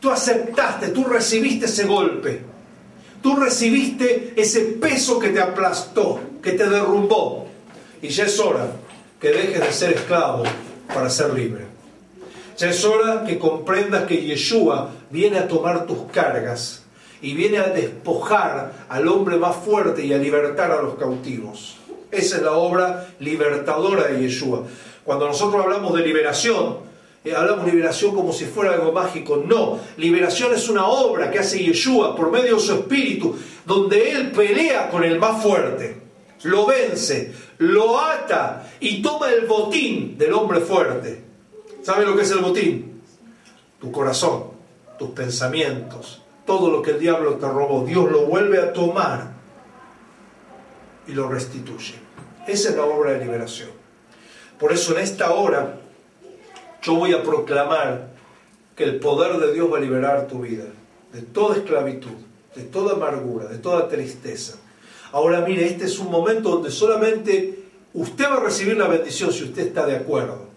tú 0.00 0.10
aceptaste, 0.10 0.88
tú 0.88 1.04
recibiste 1.04 1.66
ese 1.66 1.84
golpe, 1.84 2.40
tú 3.22 3.36
recibiste 3.36 4.32
ese 4.36 4.60
peso 4.60 5.18
que 5.18 5.28
te 5.28 5.40
aplastó, 5.40 6.20
que 6.42 6.52
te 6.52 6.68
derrumbó. 6.68 7.46
Y 8.02 8.08
ya 8.08 8.24
es 8.24 8.38
hora 8.40 8.72
que 9.20 9.30
dejes 9.30 9.60
de 9.60 9.72
ser 9.72 9.92
esclavo 9.92 10.42
para 10.92 11.10
ser 11.10 11.32
libre. 11.34 11.66
Ya 12.56 12.70
es 12.70 12.84
hora 12.84 13.24
que 13.24 13.38
comprendas 13.38 14.04
que 14.04 14.16
Yeshua 14.16 14.90
viene 15.10 15.38
a 15.38 15.48
tomar 15.48 15.86
tus 15.86 16.10
cargas 16.12 16.84
y 17.20 17.34
viene 17.34 17.58
a 17.58 17.68
despojar 17.68 18.72
al 18.88 19.08
hombre 19.08 19.36
más 19.36 19.56
fuerte 19.56 20.04
y 20.04 20.12
a 20.12 20.18
libertar 20.18 20.70
a 20.70 20.82
los 20.82 20.94
cautivos. 20.94 21.76
Esa 22.10 22.36
es 22.36 22.42
la 22.42 22.52
obra 22.52 23.08
libertadora 23.20 24.08
de 24.08 24.20
Yeshua. 24.20 24.64
Cuando 25.04 25.26
nosotros 25.26 25.62
hablamos 25.62 25.94
de 25.94 26.02
liberación, 26.02 26.78
eh, 27.24 27.34
hablamos 27.34 27.66
de 27.66 27.72
liberación 27.72 28.14
como 28.14 28.32
si 28.32 28.44
fuera 28.44 28.74
algo 28.74 28.92
mágico. 28.92 29.42
No, 29.44 29.78
liberación 29.96 30.54
es 30.54 30.68
una 30.68 30.86
obra 30.86 31.30
que 31.30 31.40
hace 31.40 31.58
Yeshua 31.58 32.14
por 32.14 32.30
medio 32.30 32.56
de 32.56 32.60
su 32.60 32.74
espíritu, 32.74 33.36
donde 33.66 34.12
Él 34.12 34.30
pelea 34.30 34.88
con 34.88 35.04
el 35.04 35.18
más 35.18 35.42
fuerte, 35.42 35.96
lo 36.44 36.66
vence, 36.66 37.32
lo 37.58 38.00
ata 38.00 38.70
y 38.80 39.02
toma 39.02 39.30
el 39.30 39.46
botín 39.46 40.16
del 40.16 40.32
hombre 40.32 40.60
fuerte. 40.60 41.24
¿Sabe 41.82 42.06
lo 42.06 42.16
que 42.16 42.22
es 42.22 42.30
el 42.30 42.38
botín? 42.38 43.02
Tu 43.80 43.92
corazón, 43.92 44.44
tus 44.98 45.10
pensamientos, 45.10 46.22
todo 46.44 46.70
lo 46.70 46.82
que 46.82 46.92
el 46.92 46.98
diablo 46.98 47.34
te 47.36 47.46
robó, 47.46 47.84
Dios 47.84 48.10
lo 48.10 48.26
vuelve 48.26 48.58
a 48.58 48.72
tomar 48.72 49.32
y 51.06 51.12
lo 51.12 51.28
restituye. 51.28 51.94
Esa 52.46 52.70
es 52.70 52.76
la 52.76 52.84
obra 52.84 53.12
de 53.12 53.24
liberación. 53.24 53.70
Por 54.58 54.72
eso 54.72 54.96
en 54.96 55.04
esta 55.04 55.30
hora 55.32 55.78
yo 56.82 56.94
voy 56.94 57.12
a 57.12 57.22
proclamar 57.22 58.08
que 58.74 58.84
el 58.84 58.98
poder 58.98 59.38
de 59.38 59.52
Dios 59.52 59.72
va 59.72 59.78
a 59.78 59.80
liberar 59.80 60.26
tu 60.26 60.40
vida 60.40 60.64
de 61.12 61.22
toda 61.22 61.56
esclavitud, 61.56 62.16
de 62.54 62.62
toda 62.64 62.94
amargura, 62.94 63.46
de 63.46 63.58
toda 63.58 63.88
tristeza. 63.88 64.56
Ahora 65.12 65.40
mire, 65.40 65.66
este 65.66 65.84
es 65.84 65.98
un 65.98 66.10
momento 66.10 66.50
donde 66.50 66.70
solamente 66.70 67.64
usted 67.94 68.24
va 68.24 68.36
a 68.36 68.40
recibir 68.40 68.76
la 68.76 68.88
bendición 68.88 69.32
si 69.32 69.44
usted 69.44 69.68
está 69.68 69.86
de 69.86 69.96
acuerdo. 69.96 70.48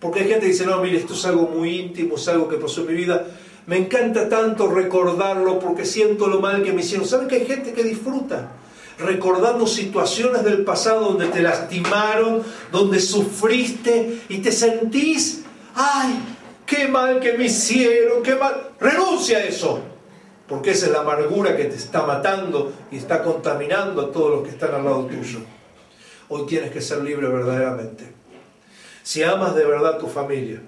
Porque 0.00 0.20
hay 0.20 0.28
gente 0.28 0.46
que 0.46 0.52
dice, 0.52 0.66
no, 0.66 0.80
mire, 0.80 0.98
esto 0.98 1.14
es 1.14 1.24
algo 1.24 1.48
muy 1.48 1.80
íntimo, 1.80 2.16
es 2.16 2.28
algo 2.28 2.48
que 2.48 2.56
pasó 2.56 2.82
en 2.82 2.86
mi 2.88 2.94
vida. 2.94 3.26
Me 3.66 3.76
encanta 3.76 4.28
tanto 4.28 4.68
recordarlo 4.68 5.58
porque 5.58 5.84
siento 5.84 6.28
lo 6.28 6.40
mal 6.40 6.62
que 6.62 6.72
me 6.72 6.82
hicieron. 6.82 7.06
¿Saben 7.06 7.26
que 7.26 7.36
hay 7.36 7.46
gente 7.46 7.72
que 7.72 7.82
disfruta? 7.82 8.52
Recordando 8.98 9.66
situaciones 9.66 10.44
del 10.44 10.64
pasado 10.64 11.00
donde 11.00 11.26
te 11.26 11.42
lastimaron, 11.42 12.42
donde 12.70 13.00
sufriste 13.00 14.22
y 14.28 14.38
te 14.38 14.52
sentís, 14.52 15.42
ay, 15.74 16.18
qué 16.64 16.86
mal 16.86 17.18
que 17.20 17.36
me 17.36 17.46
hicieron, 17.46 18.22
qué 18.22 18.36
mal. 18.36 18.70
Renuncia 18.80 19.38
a 19.38 19.44
eso, 19.44 19.80
porque 20.48 20.70
esa 20.70 20.86
es 20.86 20.92
la 20.92 21.00
amargura 21.00 21.56
que 21.56 21.64
te 21.64 21.76
está 21.76 22.06
matando 22.06 22.72
y 22.92 22.96
está 22.96 23.22
contaminando 23.22 24.00
a 24.00 24.12
todos 24.12 24.30
los 24.30 24.42
que 24.44 24.50
están 24.50 24.74
al 24.74 24.84
lado 24.84 25.06
tuyo. 25.06 25.40
Hoy 26.28 26.46
tienes 26.46 26.70
que 26.70 26.80
ser 26.80 27.02
libre 27.02 27.28
verdaderamente. 27.28 28.12
Si 29.02 29.22
amas 29.22 29.54
de 29.54 29.66
verdad 29.66 29.98
tu 29.98 30.06
familia, 30.06 30.62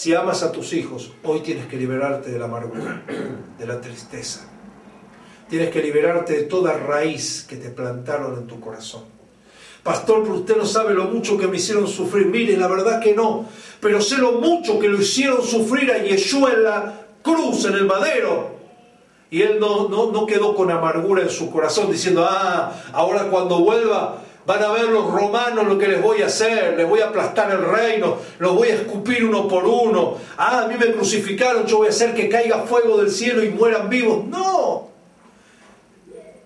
si 0.00 0.14
amas 0.14 0.42
a 0.42 0.50
tus 0.50 0.72
hijos, 0.72 1.10
hoy 1.24 1.40
tienes 1.40 1.66
que 1.66 1.76
liberarte 1.76 2.30
de 2.30 2.38
la 2.38 2.46
amargura, 2.46 3.02
de 3.58 3.66
la 3.66 3.82
tristeza. 3.82 4.48
Tienes 5.46 5.68
que 5.68 5.82
liberarte 5.82 6.32
de 6.32 6.42
toda 6.44 6.72
raíz 6.72 7.44
que 7.46 7.56
te 7.56 7.68
plantaron 7.68 8.38
en 8.38 8.46
tu 8.46 8.58
corazón. 8.60 9.02
Pastor, 9.82 10.22
pero 10.22 10.36
usted 10.36 10.56
no 10.56 10.64
sabe 10.64 10.94
lo 10.94 11.04
mucho 11.04 11.36
que 11.36 11.46
me 11.48 11.58
hicieron 11.58 11.86
sufrir. 11.86 12.28
Mire, 12.28 12.56
la 12.56 12.66
verdad 12.66 12.98
que 12.98 13.14
no. 13.14 13.46
Pero 13.78 14.00
sé 14.00 14.16
lo 14.16 14.32
mucho 14.32 14.78
que 14.78 14.88
lo 14.88 14.98
hicieron 14.98 15.42
sufrir 15.42 15.92
a 15.92 15.98
Yeshua 15.98 16.54
en 16.54 16.62
la 16.62 17.06
cruz, 17.20 17.66
en 17.66 17.74
el 17.74 17.84
madero. 17.84 18.52
Y 19.30 19.42
él 19.42 19.60
no, 19.60 19.90
no, 19.90 20.10
no 20.12 20.24
quedó 20.24 20.54
con 20.54 20.70
amargura 20.70 21.20
en 21.20 21.30
su 21.30 21.50
corazón 21.50 21.92
diciendo, 21.92 22.26
ah, 22.26 22.72
ahora 22.94 23.24
cuando 23.24 23.58
vuelva 23.58 24.22
Van 24.46 24.62
a 24.62 24.72
ver 24.72 24.88
los 24.88 25.10
romanos 25.10 25.66
lo 25.66 25.78
que 25.78 25.86
les 25.86 26.02
voy 26.02 26.22
a 26.22 26.26
hacer, 26.26 26.76
les 26.76 26.88
voy 26.88 27.00
a 27.00 27.08
aplastar 27.08 27.50
el 27.50 27.62
reino, 27.62 28.16
los 28.38 28.54
voy 28.54 28.68
a 28.68 28.74
escupir 28.74 29.24
uno 29.24 29.46
por 29.46 29.66
uno. 29.66 30.16
Ah, 30.36 30.62
a 30.62 30.66
mí 30.66 30.74
me 30.78 30.92
crucificaron, 30.92 31.66
yo 31.66 31.78
voy 31.78 31.88
a 31.88 31.90
hacer 31.90 32.14
que 32.14 32.28
caiga 32.28 32.64
fuego 32.64 32.98
del 32.98 33.10
cielo 33.10 33.44
y 33.44 33.50
mueran 33.50 33.88
vivos. 33.88 34.24
No. 34.24 34.88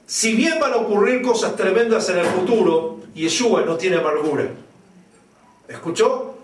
Si 0.07 0.35
bien 0.35 0.59
van 0.61 0.73
a 0.73 0.77
ocurrir 0.77 1.23
cosas 1.23 1.57
tremendas 1.57 2.09
en 2.09 2.19
el 2.19 2.27
futuro, 2.27 2.99
Yeshua 3.15 3.63
no 3.63 3.77
tiene 3.77 3.97
amargura. 3.97 4.49
¿Escuchó? 5.69 6.35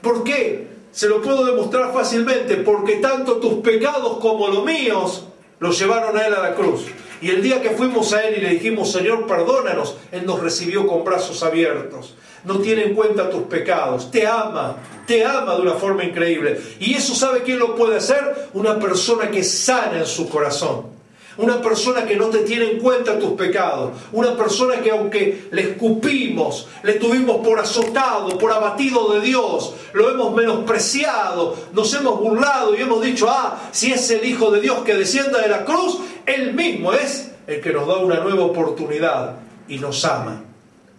¿Por 0.00 0.24
qué? 0.24 0.66
Se 0.92 1.08
lo 1.08 1.20
puedo 1.20 1.44
demostrar 1.44 1.92
fácilmente, 1.92 2.56
porque 2.56 2.96
tanto 2.96 3.36
tus 3.36 3.54
pecados 3.56 4.18
como 4.18 4.48
los 4.48 4.64
míos 4.64 5.24
los 5.58 5.78
llevaron 5.78 6.16
a 6.16 6.26
él 6.26 6.34
a 6.34 6.40
la 6.40 6.54
cruz. 6.54 6.86
Y 7.20 7.30
el 7.30 7.42
día 7.42 7.62
que 7.62 7.70
fuimos 7.70 8.12
a 8.12 8.22
Él 8.26 8.38
y 8.38 8.40
le 8.40 8.50
dijimos, 8.50 8.92
Señor, 8.92 9.26
perdónanos, 9.26 9.96
Él 10.12 10.26
nos 10.26 10.40
recibió 10.40 10.86
con 10.86 11.04
brazos 11.04 11.42
abiertos. 11.42 12.14
No 12.44 12.58
tiene 12.58 12.84
en 12.84 12.94
cuenta 12.94 13.30
tus 13.30 13.42
pecados. 13.42 14.10
Te 14.10 14.26
ama, 14.26 14.76
te 15.06 15.24
ama 15.24 15.54
de 15.56 15.62
una 15.62 15.74
forma 15.74 16.04
increíble. 16.04 16.60
Y 16.78 16.94
eso 16.94 17.14
sabe 17.14 17.42
quién 17.42 17.58
lo 17.58 17.74
puede 17.74 17.96
hacer? 17.96 18.50
Una 18.52 18.78
persona 18.78 19.30
que 19.30 19.42
sana 19.42 19.98
en 19.98 20.06
su 20.06 20.28
corazón. 20.28 20.95
Una 21.38 21.60
persona 21.60 22.06
que 22.06 22.16
no 22.16 22.28
te 22.28 22.38
tiene 22.38 22.70
en 22.70 22.78
cuenta 22.78 23.18
tus 23.18 23.32
pecados. 23.32 23.92
Una 24.12 24.34
persona 24.36 24.80
que 24.80 24.90
aunque 24.90 25.48
le 25.50 25.72
escupimos, 25.72 26.68
le 26.82 26.94
tuvimos 26.94 27.46
por 27.46 27.58
azotado, 27.58 28.38
por 28.38 28.50
abatido 28.52 29.12
de 29.12 29.20
Dios, 29.20 29.74
lo 29.92 30.10
hemos 30.10 30.34
menospreciado, 30.34 31.54
nos 31.72 31.92
hemos 31.92 32.20
burlado 32.20 32.74
y 32.74 32.80
hemos 32.80 33.02
dicho, 33.02 33.28
ah, 33.28 33.68
si 33.70 33.92
es 33.92 34.10
el 34.10 34.24
Hijo 34.24 34.50
de 34.50 34.62
Dios 34.62 34.78
que 34.80 34.94
descienda 34.94 35.42
de 35.42 35.48
la 35.48 35.64
cruz, 35.66 35.98
Él 36.24 36.54
mismo 36.54 36.94
es 36.94 37.32
el 37.46 37.60
que 37.60 37.72
nos 37.72 37.86
da 37.86 37.98
una 37.98 38.20
nueva 38.20 38.44
oportunidad 38.44 39.36
y 39.68 39.78
nos 39.78 40.06
ama. 40.06 40.42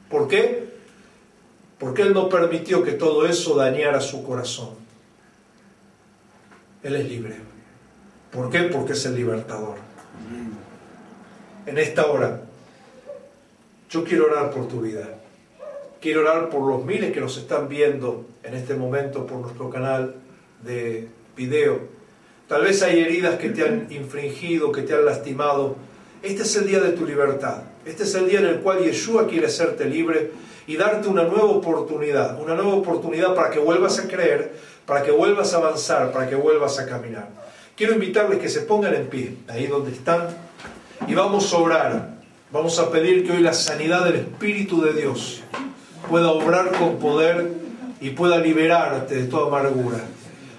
¿Por 0.08 0.28
qué? 0.28 0.68
Porque 1.80 2.04
Él 2.04 2.14
no 2.14 2.30
permitió 2.30 2.84
que 2.84 2.92
todo 2.92 3.26
eso 3.26 3.56
dañara 3.56 4.02
su 4.02 4.24
corazón. 4.24 4.70
Él 6.84 6.96
es 6.96 7.10
libre. 7.10 7.36
¿Por 8.32 8.52
qué? 8.52 8.64
Porque 8.64 8.94
es 8.94 9.04
el 9.06 9.16
libertador 9.16 9.88
en 11.66 11.78
esta 11.78 12.08
hora, 12.08 12.42
yo 13.90 14.04
quiero 14.04 14.26
orar 14.26 14.52
por 14.52 14.68
tu 14.68 14.82
vida. 14.82 15.08
Quiero 16.02 16.22
orar 16.22 16.50
por 16.50 16.62
los 16.62 16.86
miles 16.86 17.12
que 17.12 17.20
nos 17.20 17.38
están 17.38 17.68
viendo 17.68 18.26
en 18.44 18.54
este 18.54 18.76
momento 18.76 19.26
por 19.26 19.40
nuestro 19.40 19.70
canal 19.70 20.16
de 20.64 21.08
video. 21.36 21.80
Tal 22.48 22.64
vez 22.64 22.82
hay 22.84 23.00
heridas 23.00 23.36
que 23.36 23.50
te 23.50 23.68
han 23.68 23.88
infringido, 23.90 24.72
que 24.72 24.84
te 24.84 24.94
han 24.94 25.06
lastimado. 25.06 25.76
Este 26.24 26.44
es 26.44 26.56
el 26.56 26.68
día 26.68 26.80
de 26.80 26.94
tu 26.94 27.06
libertad. 27.06 27.64
Este 27.86 28.04
es 28.04 28.16
el 28.16 28.30
día 28.30 28.40
en 28.40 28.48
el 28.48 28.60
cual 28.60 28.80
Yeshua 28.80 29.28
quiere 29.28 29.48
hacerte 29.48 29.86
libre 29.86 30.32
y 30.68 30.78
darte 30.78 31.08
una 31.08 31.24
nueva 31.24 31.46
oportunidad. 31.46 32.42
Una 32.42 32.56
nueva 32.56 32.76
oportunidad 32.76 33.36
para 33.36 33.50
que 33.50 33.60
vuelvas 33.60 34.00
a 34.00 34.08
creer, 34.08 34.54
para 34.86 35.04
que 35.04 35.12
vuelvas 35.12 35.54
a 35.54 35.58
avanzar, 35.58 36.12
para 36.12 36.30
que 36.30 36.36
vuelvas 36.36 36.80
a 36.80 36.86
caminar. 36.86 37.28
Quiero 37.78 37.94
invitarles 37.94 38.40
que 38.40 38.50
se 38.50 38.62
pongan 38.62 38.96
en 38.96 39.06
pie, 39.06 39.38
ahí 39.48 39.68
donde 39.68 39.92
están, 39.92 40.30
y 41.08 41.14
vamos 41.14 41.54
a 41.54 41.58
orar. 41.58 42.18
Vamos 42.52 42.80
a 42.80 42.90
pedir 42.90 43.24
que 43.24 43.34
hoy 43.34 43.42
la 43.42 43.54
sanidad 43.54 44.04
del 44.04 44.16
Espíritu 44.16 44.82
de 44.82 44.94
Dios 44.94 45.44
pueda 46.10 46.32
obrar 46.32 46.72
con 46.72 46.98
poder 46.98 47.52
y 48.02 48.10
pueda 48.10 48.40
liberarte 48.40 49.14
de 49.14 49.24
toda 49.26 49.46
amargura. 49.50 50.00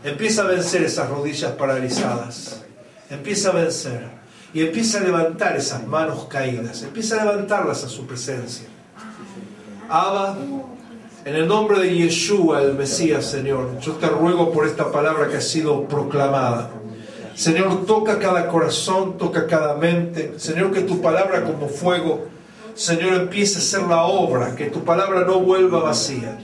Empieza 0.05 0.43
a 0.43 0.47
vencer 0.47 0.85
esas 0.85 1.11
rodillas 1.11 1.51
paralizadas. 1.53 2.63
Empieza 3.11 3.49
a 3.49 3.53
vencer. 3.53 4.07
Y 4.55 4.61
empieza 4.61 4.99
a 4.99 5.03
levantar 5.03 5.57
esas 5.57 5.85
manos 5.89 6.27
caídas. 6.27 6.85
Empieza 6.85 7.21
a 7.21 7.25
levantarlas 7.25 7.83
a 7.83 7.89
su 7.89 8.07
presencia. 8.07 8.69
Abba, 9.89 10.39
en 11.25 11.35
el 11.35 11.49
nombre 11.49 11.81
de 11.81 11.97
Yeshua, 11.97 12.63
el 12.63 12.75
Mesías, 12.75 13.27
Señor, 13.27 13.81
yo 13.81 13.95
te 13.95 14.07
ruego 14.07 14.53
por 14.53 14.69
esta 14.69 14.93
palabra 14.93 15.29
que 15.29 15.39
ha 15.39 15.41
sido 15.41 15.89
proclamada. 15.89 16.71
Señor, 17.39 17.87
toca 17.87 18.19
cada 18.19 18.49
corazón, 18.49 19.17
toca 19.17 19.47
cada 19.47 19.77
mente. 19.77 20.35
Señor, 20.39 20.73
que 20.73 20.81
tu 20.81 21.01
palabra 21.01 21.45
como 21.45 21.69
fuego, 21.69 22.27
Señor, 22.75 23.15
empiece 23.15 23.59
a 23.59 23.61
ser 23.61 23.83
la 23.83 24.03
obra, 24.03 24.57
que 24.57 24.65
tu 24.65 24.83
palabra 24.83 25.21
no 25.21 25.39
vuelva 25.39 25.79
vacía. 25.79 26.37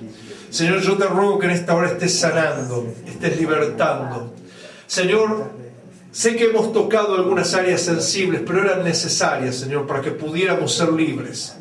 Señor, 0.51 0.83
yo 0.83 0.97
te 0.97 1.07
ruego 1.07 1.41
que 1.41 1.47
en 1.47 1.51
esta 1.51 1.75
hora 1.75 1.89
estés 1.89 2.17
sanando, 2.17 2.95
estés 3.09 3.37
libertando. 3.41 4.35
Señor, 4.87 5.51
sé 6.13 6.37
que 6.37 6.45
hemos 6.45 6.73
tocado 6.73 7.17
algunas 7.17 7.55
áreas 7.55 7.81
sensibles, 7.81 8.43
pero 8.47 8.63
eran 8.63 8.85
necesarias, 8.85 9.57
Señor, 9.57 9.89
para 9.89 10.01
que 10.01 10.13
pudiéramos 10.13 10.77
ser 10.77 10.93
libres. 10.93 11.57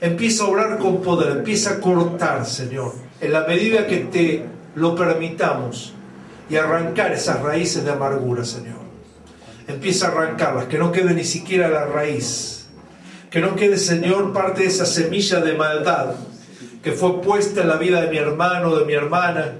Empieza 0.00 0.42
a 0.42 0.48
obrar 0.48 0.78
con 0.78 1.00
poder, 1.00 1.30
empieza 1.30 1.74
a 1.74 1.80
cortar, 1.80 2.44
Señor, 2.44 2.92
en 3.20 3.32
la 3.32 3.46
medida 3.46 3.86
que 3.86 3.98
te 3.98 4.44
lo 4.74 4.96
permitamos 4.96 5.94
y 6.48 6.56
arrancar 6.56 7.12
esas 7.12 7.40
raíces 7.40 7.84
de 7.84 7.92
amargura, 7.92 8.44
Señor. 8.44 8.84
Empieza 9.66 10.08
a 10.08 10.10
arrancarlas, 10.10 10.66
que 10.66 10.78
no 10.78 10.92
quede 10.92 11.14
ni 11.14 11.24
siquiera 11.24 11.68
la 11.68 11.86
raíz. 11.86 12.66
Que 13.30 13.40
no 13.40 13.56
quede, 13.56 13.78
Señor, 13.78 14.32
parte 14.32 14.62
de 14.62 14.68
esa 14.68 14.86
semilla 14.86 15.40
de 15.40 15.54
maldad 15.54 16.14
que 16.84 16.92
fue 16.92 17.22
puesta 17.22 17.62
en 17.62 17.68
la 17.68 17.76
vida 17.76 18.02
de 18.02 18.10
mi 18.10 18.18
hermano, 18.18 18.76
de 18.76 18.84
mi 18.84 18.92
hermana, 18.92 19.54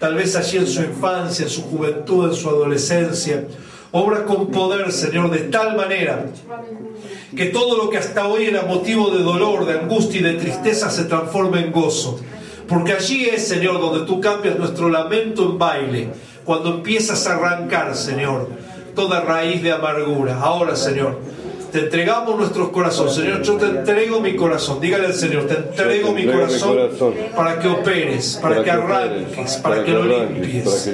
tal 0.00 0.16
vez 0.16 0.34
allí 0.34 0.58
en 0.58 0.66
su 0.66 0.82
infancia, 0.82 1.44
en 1.44 1.50
su 1.50 1.62
juventud, 1.62 2.28
en 2.28 2.34
su 2.34 2.48
adolescencia. 2.48 3.44
Obra 3.92 4.24
con 4.24 4.50
poder, 4.50 4.90
Señor, 4.90 5.30
de 5.30 5.38
tal 5.38 5.76
manera 5.76 6.26
que 7.36 7.46
todo 7.46 7.76
lo 7.76 7.90
que 7.90 7.98
hasta 7.98 8.26
hoy 8.26 8.46
era 8.46 8.62
motivo 8.62 9.10
de 9.10 9.22
dolor, 9.22 9.66
de 9.66 9.78
angustia 9.78 10.20
y 10.20 10.24
de 10.24 10.34
tristeza 10.34 10.90
se 10.90 11.04
transforme 11.04 11.60
en 11.60 11.70
gozo 11.70 12.18
porque 12.68 12.92
allí 12.92 13.26
es, 13.26 13.46
Señor, 13.46 13.80
donde 13.80 14.06
tú 14.06 14.20
cambias 14.20 14.58
nuestro 14.58 14.88
lamento 14.88 15.42
en 15.44 15.58
baile, 15.58 16.08
cuando 16.44 16.70
empiezas 16.70 17.26
a 17.26 17.34
arrancar, 17.34 17.94
Señor, 17.96 18.48
toda 18.94 19.20
raíz 19.20 19.62
de 19.62 19.72
amargura. 19.72 20.38
Ahora, 20.40 20.76
Señor, 20.76 21.18
te 21.72 21.80
entregamos 21.80 22.38
nuestros 22.38 22.68
corazones. 22.68 23.14
Señor, 23.14 23.42
yo 23.42 23.54
te 23.54 23.66
entrego 23.66 24.20
mi 24.20 24.36
corazón. 24.36 24.80
Dígale 24.80 25.06
al 25.06 25.14
Señor, 25.14 25.46
te 25.46 25.54
entrego, 25.54 26.12
mi, 26.12 26.24
corazón 26.24 26.78
para 27.34 27.58
que 27.58 27.68
operes, 27.68 28.38
para, 28.40 28.62
que, 28.62 28.70
arranques, 28.70 29.56
para, 29.56 29.84
que, 29.84 29.90
lo 29.90 30.04
limpies. 30.04 30.92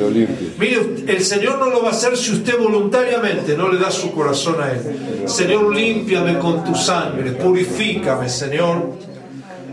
Mire, 0.58 0.80
el 1.06 1.22
Señor 1.22 1.58
no 1.58 1.68
lo 1.68 1.82
va 1.82 1.88
a 1.88 1.90
hacer 1.92 2.16
si 2.16 2.32
usted 2.32 2.58
voluntariamente 2.58 3.56
no 3.56 3.70
le 3.70 3.78
da 3.78 3.90
su 3.90 4.10
corazón 4.12 4.56
a 4.62 4.72
Él. 4.72 5.28
Señor, 5.28 5.74
límpiame 5.74 6.38
con 6.38 6.64
tu 6.64 6.74
sangre, 6.74 7.32
purifícame, 7.32 8.28
Señor 8.28 9.09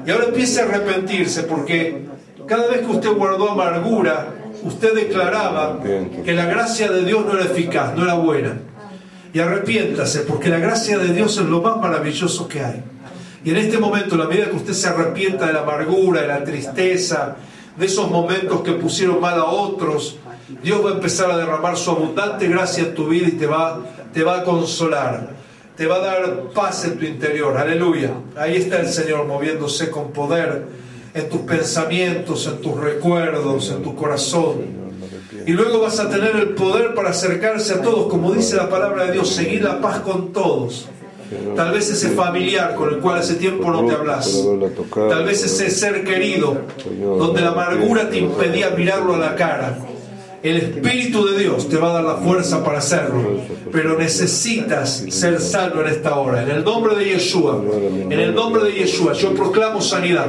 y 0.08 0.12
ahora 0.12 0.28
empiece 0.28 0.62
a 0.62 0.64
arrepentirse 0.64 1.44
porque 1.44 2.06
cada 2.48 2.68
vez 2.70 2.80
que 2.80 2.92
usted 2.94 3.12
guardó 3.12 3.52
amargura, 3.52 4.36
usted 4.64 4.94
declaraba 4.96 5.82
que 6.24 6.34
la 6.34 6.46
gracia 6.46 6.90
de 6.90 7.04
Dios 7.04 7.26
no 7.26 7.38
era 7.38 7.44
eficaz, 7.44 7.94
no 7.94 8.06
era 8.06 8.14
buena. 8.14 8.54
Y 9.34 9.40
arrepiéntase 9.40 10.22
porque 10.22 10.48
la 10.48 10.60
gracia 10.60 10.98
de 10.98 11.14
Dios 11.14 11.38
es 11.38 11.46
lo 11.46 11.62
más 11.62 11.76
maravilloso 11.76 12.48
que 12.48 12.64
hay. 12.64 12.84
Y 13.44 13.50
en 13.50 13.58
este 13.58 13.80
momento, 13.80 14.16
a 14.16 14.20
la 14.20 14.28
medida 14.28 14.50
que 14.50 14.56
usted 14.56 14.72
se 14.72 14.88
arrepienta 14.88 15.46
de 15.46 15.52
la 15.52 15.64
amargura, 15.64 16.22
de 16.22 16.28
la 16.28 16.42
tristeza, 16.42 17.36
de 17.76 17.86
esos 17.86 18.10
momentos 18.10 18.62
que 18.62 18.72
pusieron 18.72 19.20
mal 19.20 19.38
a 19.38 19.44
otros, 19.44 20.20
Dios 20.64 20.86
va 20.86 20.92
a 20.92 20.94
empezar 20.94 21.30
a 21.30 21.38
derramar 21.38 21.76
su 21.76 21.92
abundante 21.92 22.48
gracia 22.48 22.84
en 22.84 22.96
tu 22.96 23.10
vida 23.10 23.28
y 23.28 23.32
te 23.32 23.46
va, 23.46 23.82
te 24.14 24.24
va 24.24 24.38
a 24.38 24.44
consolar 24.46 25.37
te 25.78 25.86
va 25.86 25.98
a 25.98 26.00
dar 26.00 26.42
paz 26.56 26.86
en 26.86 26.98
tu 26.98 27.06
interior. 27.06 27.56
Aleluya. 27.56 28.10
Ahí 28.36 28.56
está 28.56 28.80
el 28.80 28.88
Señor 28.88 29.26
moviéndose 29.26 29.92
con 29.92 30.12
poder 30.12 30.66
en 31.14 31.30
tus 31.30 31.42
pensamientos, 31.42 32.48
en 32.48 32.60
tus 32.60 32.76
recuerdos, 32.80 33.70
en 33.70 33.84
tu 33.84 33.96
corazón. 33.96 34.76
Y 35.46 35.52
luego 35.52 35.80
vas 35.80 36.00
a 36.00 36.10
tener 36.10 36.36
el 36.36 36.50
poder 36.50 36.96
para 36.96 37.12
acercarse 37.12 37.76
a 37.76 37.82
todos, 37.82 38.08
como 38.08 38.34
dice 38.34 38.58
la 38.58 38.70
palabra 38.70 39.06
de 39.06 39.14
Dios, 39.14 39.30
seguir 39.30 39.64
la 39.64 39.80
paz 39.80 40.00
con 40.00 40.34
todos. 40.34 40.90
Tal 41.56 41.72
vez 41.72 41.90
ese 41.90 42.10
familiar 42.10 42.74
con 42.74 42.94
el 42.94 43.00
cual 43.00 43.20
hace 43.20 43.36
tiempo 43.36 43.70
no 43.70 43.86
te 43.86 43.94
hablas. 43.94 44.46
Tal 45.10 45.26
vez 45.26 45.44
ese 45.44 45.70
ser 45.70 46.04
querido 46.04 46.58
donde 47.00 47.42
la 47.42 47.50
amargura 47.50 48.10
te 48.10 48.18
impedía 48.18 48.72
mirarlo 48.72 49.14
a 49.14 49.18
la 49.20 49.36
cara 49.36 49.78
el 50.48 50.58
Espíritu 50.58 51.26
de 51.26 51.40
Dios 51.40 51.68
te 51.68 51.78
va 51.78 51.90
a 51.90 51.94
dar 51.94 52.04
la 52.04 52.16
fuerza 52.16 52.64
para 52.64 52.78
hacerlo, 52.78 53.42
pero 53.72 53.98
necesitas 53.98 55.04
ser 55.10 55.42
salvo 55.42 55.82
en 55.82 55.88
esta 55.88 56.16
hora. 56.16 56.44
En 56.44 56.50
el 56.50 56.64
nombre 56.64 56.96
de 56.96 57.06
Yeshua, 57.06 57.64
en 58.10 58.20
el 58.20 58.34
nombre 58.34 58.64
de 58.64 58.74
Yeshua, 58.74 59.14
yo 59.14 59.34
proclamo 59.34 59.82
sanidad. 59.82 60.28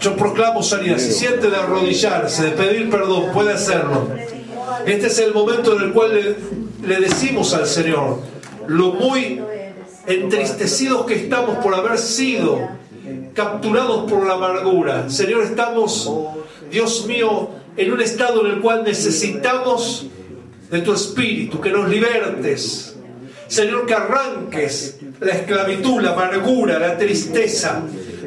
Yo 0.00 0.16
proclamo 0.16 0.62
sanidad. 0.62 0.98
Si 0.98 1.12
siente 1.12 1.48
de 1.48 1.56
arrodillarse, 1.56 2.44
de 2.44 2.50
pedir 2.50 2.90
perdón, 2.90 3.26
puede 3.32 3.52
hacerlo. 3.52 4.08
Este 4.86 5.06
es 5.06 5.18
el 5.18 5.32
momento 5.32 5.76
en 5.76 5.82
el 5.82 5.92
cual 5.92 6.14
le, 6.14 6.88
le 6.88 7.00
decimos 7.00 7.54
al 7.54 7.66
Señor 7.66 8.18
lo 8.66 8.92
muy 8.92 9.40
entristecidos 10.06 11.06
que 11.06 11.14
estamos 11.14 11.56
por 11.58 11.74
haber 11.74 11.98
sido 11.98 12.58
capturados 13.34 14.10
por 14.10 14.26
la 14.26 14.34
amargura. 14.34 15.08
Señor, 15.10 15.44
estamos, 15.44 16.10
Dios 16.70 17.06
mío, 17.06 17.50
en 17.76 17.92
un 17.92 18.00
estado 18.00 18.44
en 18.44 18.52
el 18.52 18.60
cual 18.60 18.84
necesitamos 18.84 20.06
de 20.70 20.80
tu 20.80 20.92
espíritu, 20.92 21.60
que 21.60 21.70
nos 21.70 21.88
libertes. 21.88 22.96
Señor, 23.48 23.86
que 23.86 23.94
arranques 23.94 24.98
la 25.20 25.32
esclavitud, 25.32 26.00
la 26.00 26.12
amargura, 26.12 26.78
la 26.78 26.96
tristeza, 26.96 27.82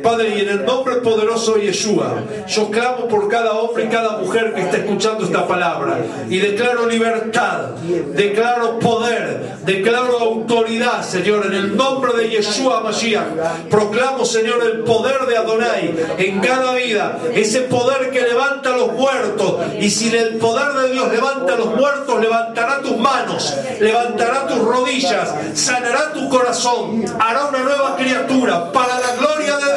Padre, 0.05 0.35
y 0.37 0.41
en 0.41 0.49
el 0.49 0.65
nombre 0.65 0.97
poderoso 0.97 1.55
de 1.55 1.65
Yeshua, 1.65 2.13
yo 2.47 2.69
clamo 2.69 3.07
por 3.07 3.27
cada 3.27 3.53
hombre 3.53 3.85
y 3.85 3.87
cada 3.87 4.17
mujer 4.17 4.53
que 4.53 4.61
está 4.61 4.77
escuchando 4.77 5.25
esta 5.25 5.47
palabra 5.47 5.97
y 6.29 6.37
declaro 6.37 6.85
libertad, 6.85 7.69
declaro 8.13 8.77
poder, 8.77 9.55
declaro 9.65 10.19
autoridad, 10.19 11.03
Señor, 11.03 11.47
en 11.47 11.53
el 11.53 11.75
nombre 11.75 12.13
de 12.13 12.29
Yeshua 12.29 12.81
Mashiach. 12.81 13.67
Proclamo, 13.67 14.23
Señor, 14.25 14.63
el 14.63 14.83
poder 14.83 15.25
de 15.25 15.37
Adonai 15.37 15.95
en 16.19 16.39
cada 16.39 16.75
vida, 16.75 17.17
ese 17.33 17.61
poder 17.61 18.11
que 18.11 18.21
levanta 18.21 18.75
a 18.75 18.77
los 18.77 18.91
muertos. 18.93 19.55
Y 19.79 19.89
si 19.89 20.15
el 20.15 20.37
poder 20.37 20.71
de 20.83 20.93
Dios 20.93 21.11
levanta 21.11 21.53
a 21.53 21.57
los 21.57 21.75
muertos, 21.75 22.21
levantará 22.21 22.79
tus 22.83 22.95
manos, 22.97 23.57
levantará 23.79 24.45
tus 24.45 24.59
rodillas, 24.59 25.33
sanará 25.55 26.13
tu 26.13 26.29
corazón, 26.29 27.03
hará 27.19 27.45
una 27.47 27.63
nueva 27.63 27.95
criatura 27.95 28.71
para 28.71 28.99
la 28.99 29.15
gloria 29.17 29.57
de 29.57 29.65
Dios 29.69 29.74